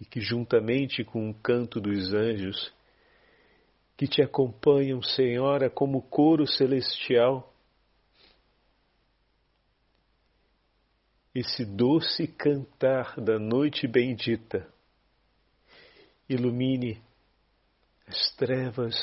E 0.00 0.04
que, 0.04 0.20
juntamente 0.20 1.04
com 1.04 1.30
o 1.30 1.34
canto 1.34 1.80
dos 1.80 2.12
anjos, 2.12 2.72
que 3.96 4.08
te 4.08 4.20
acompanham, 4.20 5.00
Senhora, 5.00 5.70
como 5.70 6.02
coro 6.02 6.44
celestial, 6.44 7.54
esse 11.32 11.64
doce 11.64 12.26
cantar 12.26 13.14
da 13.20 13.38
noite 13.38 13.86
bendita 13.86 14.68
ilumine 16.30 17.02
as 18.06 18.30
trevas 18.36 18.94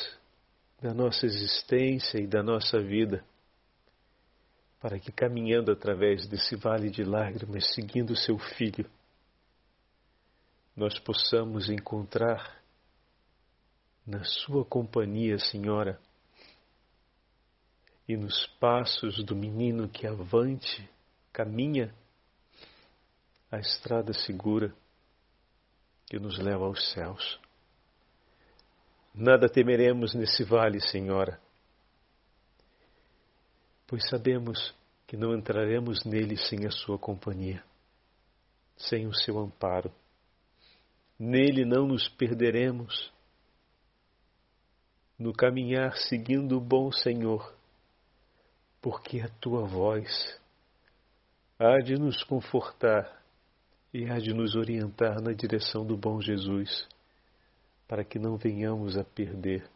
da 0.81 0.93
nossa 0.93 1.25
existência 1.25 2.19
e 2.19 2.25
da 2.25 2.41
nossa 2.41 2.79
vida, 2.79 3.21
para 4.79 4.97
que 4.97 5.11
caminhando 5.11 5.69
através 5.69 6.25
desse 6.25 6.55
vale 6.55 6.89
de 6.89 7.03
lágrimas, 7.03 7.73
seguindo 7.73 8.15
seu 8.15 8.37
Filho, 8.37 8.89
nós 10.73 10.97
possamos 10.99 11.69
encontrar 11.69 12.61
na 14.05 14.23
Sua 14.23 14.63
companhia, 14.63 15.37
Senhora, 15.37 15.99
e 18.07 18.15
nos 18.15 18.47
passos 18.57 19.21
do 19.25 19.35
menino 19.35 19.89
que 19.89 20.07
avante 20.07 20.89
caminha 21.33 21.93
a 23.51 23.59
estrada 23.59 24.13
segura 24.13 24.73
que 26.07 26.19
nos 26.19 26.39
leva 26.39 26.65
aos 26.65 26.91
céus. 26.91 27.39
Nada 29.13 29.49
temeremos 29.49 30.13
nesse 30.13 30.43
vale, 30.43 30.79
Senhora, 30.79 31.39
pois 33.85 34.07
sabemos 34.09 34.73
que 35.05 35.17
não 35.17 35.33
entraremos 35.33 36.03
nele 36.03 36.37
sem 36.37 36.65
a 36.65 36.71
Sua 36.71 36.97
companhia, 36.97 37.63
sem 38.75 39.07
o 39.07 39.13
seu 39.13 39.39
amparo. 39.39 39.91
Nele 41.17 41.65
não 41.65 41.87
nos 41.87 42.07
perderemos. 42.07 43.11
No 45.17 45.33
caminhar 45.33 45.97
seguindo 45.97 46.57
o 46.57 46.61
bom 46.61 46.91
Senhor, 46.91 47.55
porque 48.79 49.19
a 49.19 49.27
tua 49.27 49.65
voz 49.65 50.39
há 51.57 51.79
de 51.79 51.95
nos 51.95 52.23
confortar 52.23 53.19
e 53.93 54.09
há 54.09 54.19
de 54.19 54.33
nos 54.33 54.55
orientar 54.55 55.21
na 55.21 55.33
direção 55.33 55.85
do 55.85 55.95
bom 55.95 56.21
Jesus 56.21 56.87
para 57.87 58.03
que 58.03 58.19
não 58.19 58.37
venhamos 58.37 58.97
a 58.97 59.03
perder 59.03 59.69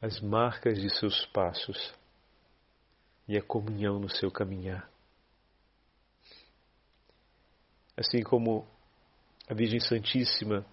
as 0.00 0.20
marcas 0.20 0.80
de 0.80 0.90
seus 0.90 1.24
passos 1.26 1.94
e 3.26 3.36
a 3.36 3.42
comunhão 3.42 3.98
no 3.98 4.08
seu 4.08 4.30
caminhar. 4.30 4.88
Assim 7.96 8.22
como 8.22 8.66
a 9.48 9.54
Virgem 9.54 9.80
Santíssima 9.80 10.64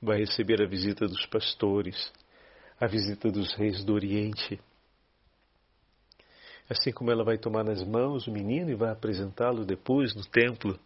vai 0.00 0.18
receber 0.18 0.62
a 0.62 0.66
visita 0.66 1.06
dos 1.06 1.26
pastores, 1.26 2.12
a 2.80 2.86
visita 2.86 3.30
dos 3.30 3.54
reis 3.54 3.84
do 3.84 3.92
Oriente, 3.92 4.60
assim 6.68 6.92
como 6.92 7.10
ela 7.10 7.24
vai 7.24 7.38
tomar 7.38 7.64
nas 7.64 7.82
mãos 7.82 8.26
o 8.26 8.32
menino 8.32 8.70
e 8.70 8.74
vai 8.74 8.90
apresentá-lo 8.90 9.64
depois 9.64 10.14
no 10.14 10.24
templo 10.24 10.78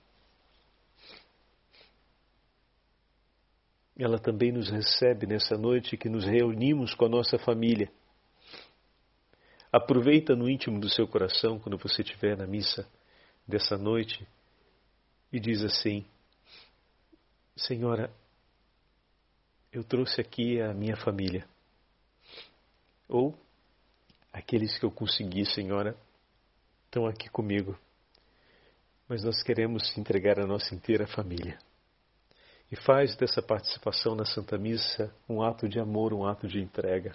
ela 3.97 4.18
também 4.18 4.51
nos 4.51 4.68
recebe 4.71 5.27
nessa 5.27 5.57
noite 5.57 5.97
que 5.97 6.09
nos 6.09 6.25
reunimos 6.25 6.95
com 6.95 7.05
a 7.05 7.09
nossa 7.09 7.38
família. 7.38 7.90
Aproveita 9.71 10.35
no 10.35 10.49
íntimo 10.49 10.81
do 10.81 10.88
seu 10.88 11.07
coração, 11.07 11.59
quando 11.59 11.79
você 11.79 12.03
estiver 12.03 12.37
na 12.37 12.47
missa 12.47 12.87
dessa 13.47 13.77
noite, 13.77 14.27
e 15.33 15.38
diz 15.38 15.62
assim: 15.62 16.05
Senhora, 17.57 18.11
eu 19.73 19.83
trouxe 19.85 20.21
aqui 20.21 20.61
a 20.61 20.75
minha 20.75 20.97
família. 20.97 21.47
Ou 23.09 23.38
aqueles 24.33 24.79
que 24.79 24.85
eu 24.85 24.90
consegui, 24.90 25.45
Senhora, 25.45 25.97
estão 26.87 27.07
aqui 27.07 27.29
comigo. 27.29 27.79
Mas 29.09 29.23
nós 29.23 29.42
queremos 29.42 29.97
entregar 29.99 30.38
a 30.40 30.47
nossa 30.47 30.75
inteira 30.75 31.07
família 31.07 31.59
e 32.73 32.77
faz 32.77 33.14
dessa 33.16 33.42
participação 33.42 34.14
na 34.14 34.25
Santa 34.25 34.57
Missa 34.57 35.14
um 35.29 35.42
ato 35.42 35.68
de 35.68 35.79
amor, 35.79 36.14
um 36.14 36.25
ato 36.25 36.49
de 36.49 36.59
entrega. 36.59 37.14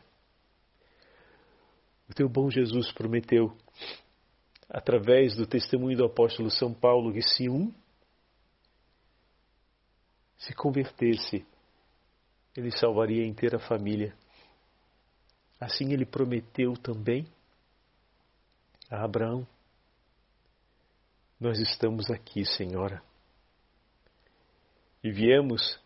O 2.08 2.14
teu 2.14 2.30
bom 2.30 2.50
Jesus 2.52 2.92
prometeu, 2.92 3.58
através 4.70 5.36
do 5.36 5.48
testemunho 5.48 5.98
do 5.98 6.06
apóstolo 6.06 6.52
São 6.52 6.72
Paulo, 6.72 7.12
que 7.12 7.24
se 7.24 7.50
um 7.50 7.74
se 10.38 10.54
convertesse, 10.54 11.44
ele 12.56 12.72
salvaria 12.72 13.24
a 13.24 13.28
inteira 13.28 13.58
família. 13.58 14.16
Assim 15.60 15.92
ele 15.92 16.06
prometeu 16.06 16.74
também 16.74 17.28
a 18.90 19.04
Abraão. 19.04 19.48
Nós 21.40 21.60
estamos 21.60 22.10
aqui, 22.10 22.46
Senhora 22.46 23.02
e 25.08 25.12
viemos 25.12 25.80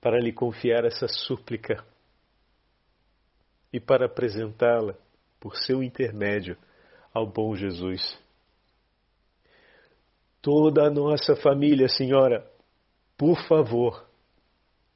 para 0.00 0.20
lhe 0.20 0.32
confiar 0.32 0.84
essa 0.84 1.08
súplica 1.08 1.84
e 3.72 3.80
para 3.80 4.06
apresentá-la 4.06 4.94
por 5.40 5.56
seu 5.56 5.82
intermédio 5.82 6.56
ao 7.14 7.26
bom 7.26 7.54
Jesus. 7.54 8.18
Toda 10.42 10.86
a 10.86 10.90
nossa 10.90 11.34
família, 11.34 11.88
Senhora, 11.88 12.46
por 13.16 13.36
favor, 13.48 14.06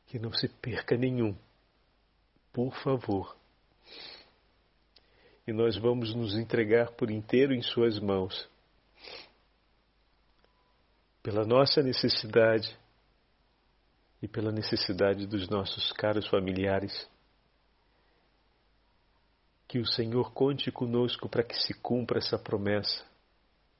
que 0.06 0.18
não 0.18 0.32
se 0.32 0.46
perca 0.46 0.96
nenhum, 0.96 1.34
por 2.52 2.74
favor. 2.82 3.36
E 5.50 5.52
nós 5.52 5.76
vamos 5.76 6.14
nos 6.14 6.38
entregar 6.38 6.92
por 6.92 7.10
inteiro 7.10 7.52
em 7.52 7.60
Suas 7.60 7.98
mãos, 7.98 8.48
pela 11.24 11.44
nossa 11.44 11.82
necessidade 11.82 12.78
e 14.22 14.28
pela 14.28 14.52
necessidade 14.52 15.26
dos 15.26 15.48
nossos 15.48 15.90
caros 15.90 16.28
familiares. 16.28 17.10
Que 19.66 19.80
o 19.80 19.86
Senhor 19.86 20.32
conte 20.32 20.70
conosco 20.70 21.28
para 21.28 21.42
que 21.42 21.56
se 21.56 21.74
cumpra 21.74 22.18
essa 22.18 22.38
promessa. 22.38 23.04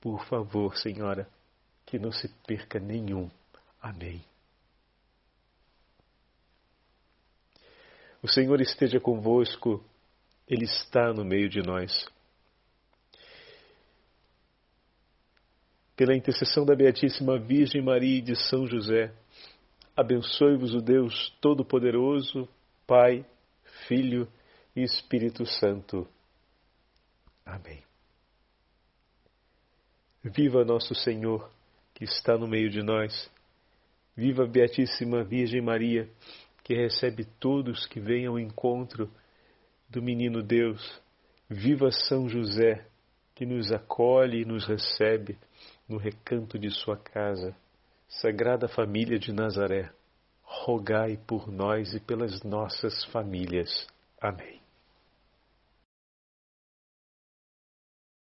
Por 0.00 0.24
favor, 0.24 0.76
Senhora, 0.76 1.30
que 1.86 2.00
não 2.00 2.10
se 2.10 2.26
perca 2.48 2.80
nenhum. 2.80 3.30
Amém. 3.80 4.24
O 8.20 8.26
Senhor 8.26 8.60
esteja 8.60 8.98
convosco, 8.98 9.84
Ele 10.50 10.64
está 10.64 11.12
no 11.12 11.24
meio 11.24 11.48
de 11.48 11.62
nós. 11.62 12.06
Pela 15.96 16.16
intercessão 16.16 16.66
da 16.66 16.74
Beatíssima 16.74 17.38
Virgem 17.38 17.80
Maria 17.80 18.18
e 18.18 18.22
de 18.22 18.34
São 18.34 18.66
José, 18.66 19.14
Abençoe-vos 20.00 20.72
o 20.72 20.80
Deus 20.80 21.30
Todo-Poderoso, 21.42 22.48
Pai, 22.86 23.22
Filho 23.86 24.26
e 24.74 24.82
Espírito 24.82 25.44
Santo. 25.44 26.08
Amém. 27.44 27.82
Viva 30.24 30.64
nosso 30.64 30.94
Senhor, 30.94 31.50
que 31.92 32.04
está 32.04 32.38
no 32.38 32.48
meio 32.48 32.70
de 32.70 32.82
nós. 32.82 33.30
Viva 34.16 34.44
a 34.44 34.48
Beatíssima 34.48 35.22
Virgem 35.22 35.60
Maria, 35.60 36.08
que 36.64 36.74
recebe 36.74 37.26
todos 37.38 37.86
que 37.86 38.00
vêm 38.00 38.26
ao 38.26 38.38
encontro 38.38 39.10
do 39.90 40.00
Menino 40.00 40.42
Deus. 40.42 41.02
Viva 41.48 41.90
São 41.90 42.28
José, 42.28 42.86
que 43.34 43.44
nos 43.44 43.72
acolhe 43.72 44.42
e 44.42 44.44
nos 44.44 44.64
recebe 44.64 45.36
no 45.88 45.98
recanto 45.98 46.58
de 46.58 46.70
sua 46.70 46.96
casa. 46.96 47.54
Sagrada 48.08 48.68
Família 48.68 49.18
de 49.18 49.32
Nazaré, 49.32 49.90
rogai 50.42 51.16
por 51.26 51.50
nós 51.50 51.92
e 51.94 52.00
pelas 52.00 52.42
nossas 52.42 53.04
famílias. 53.06 53.86
Amém. 54.20 54.59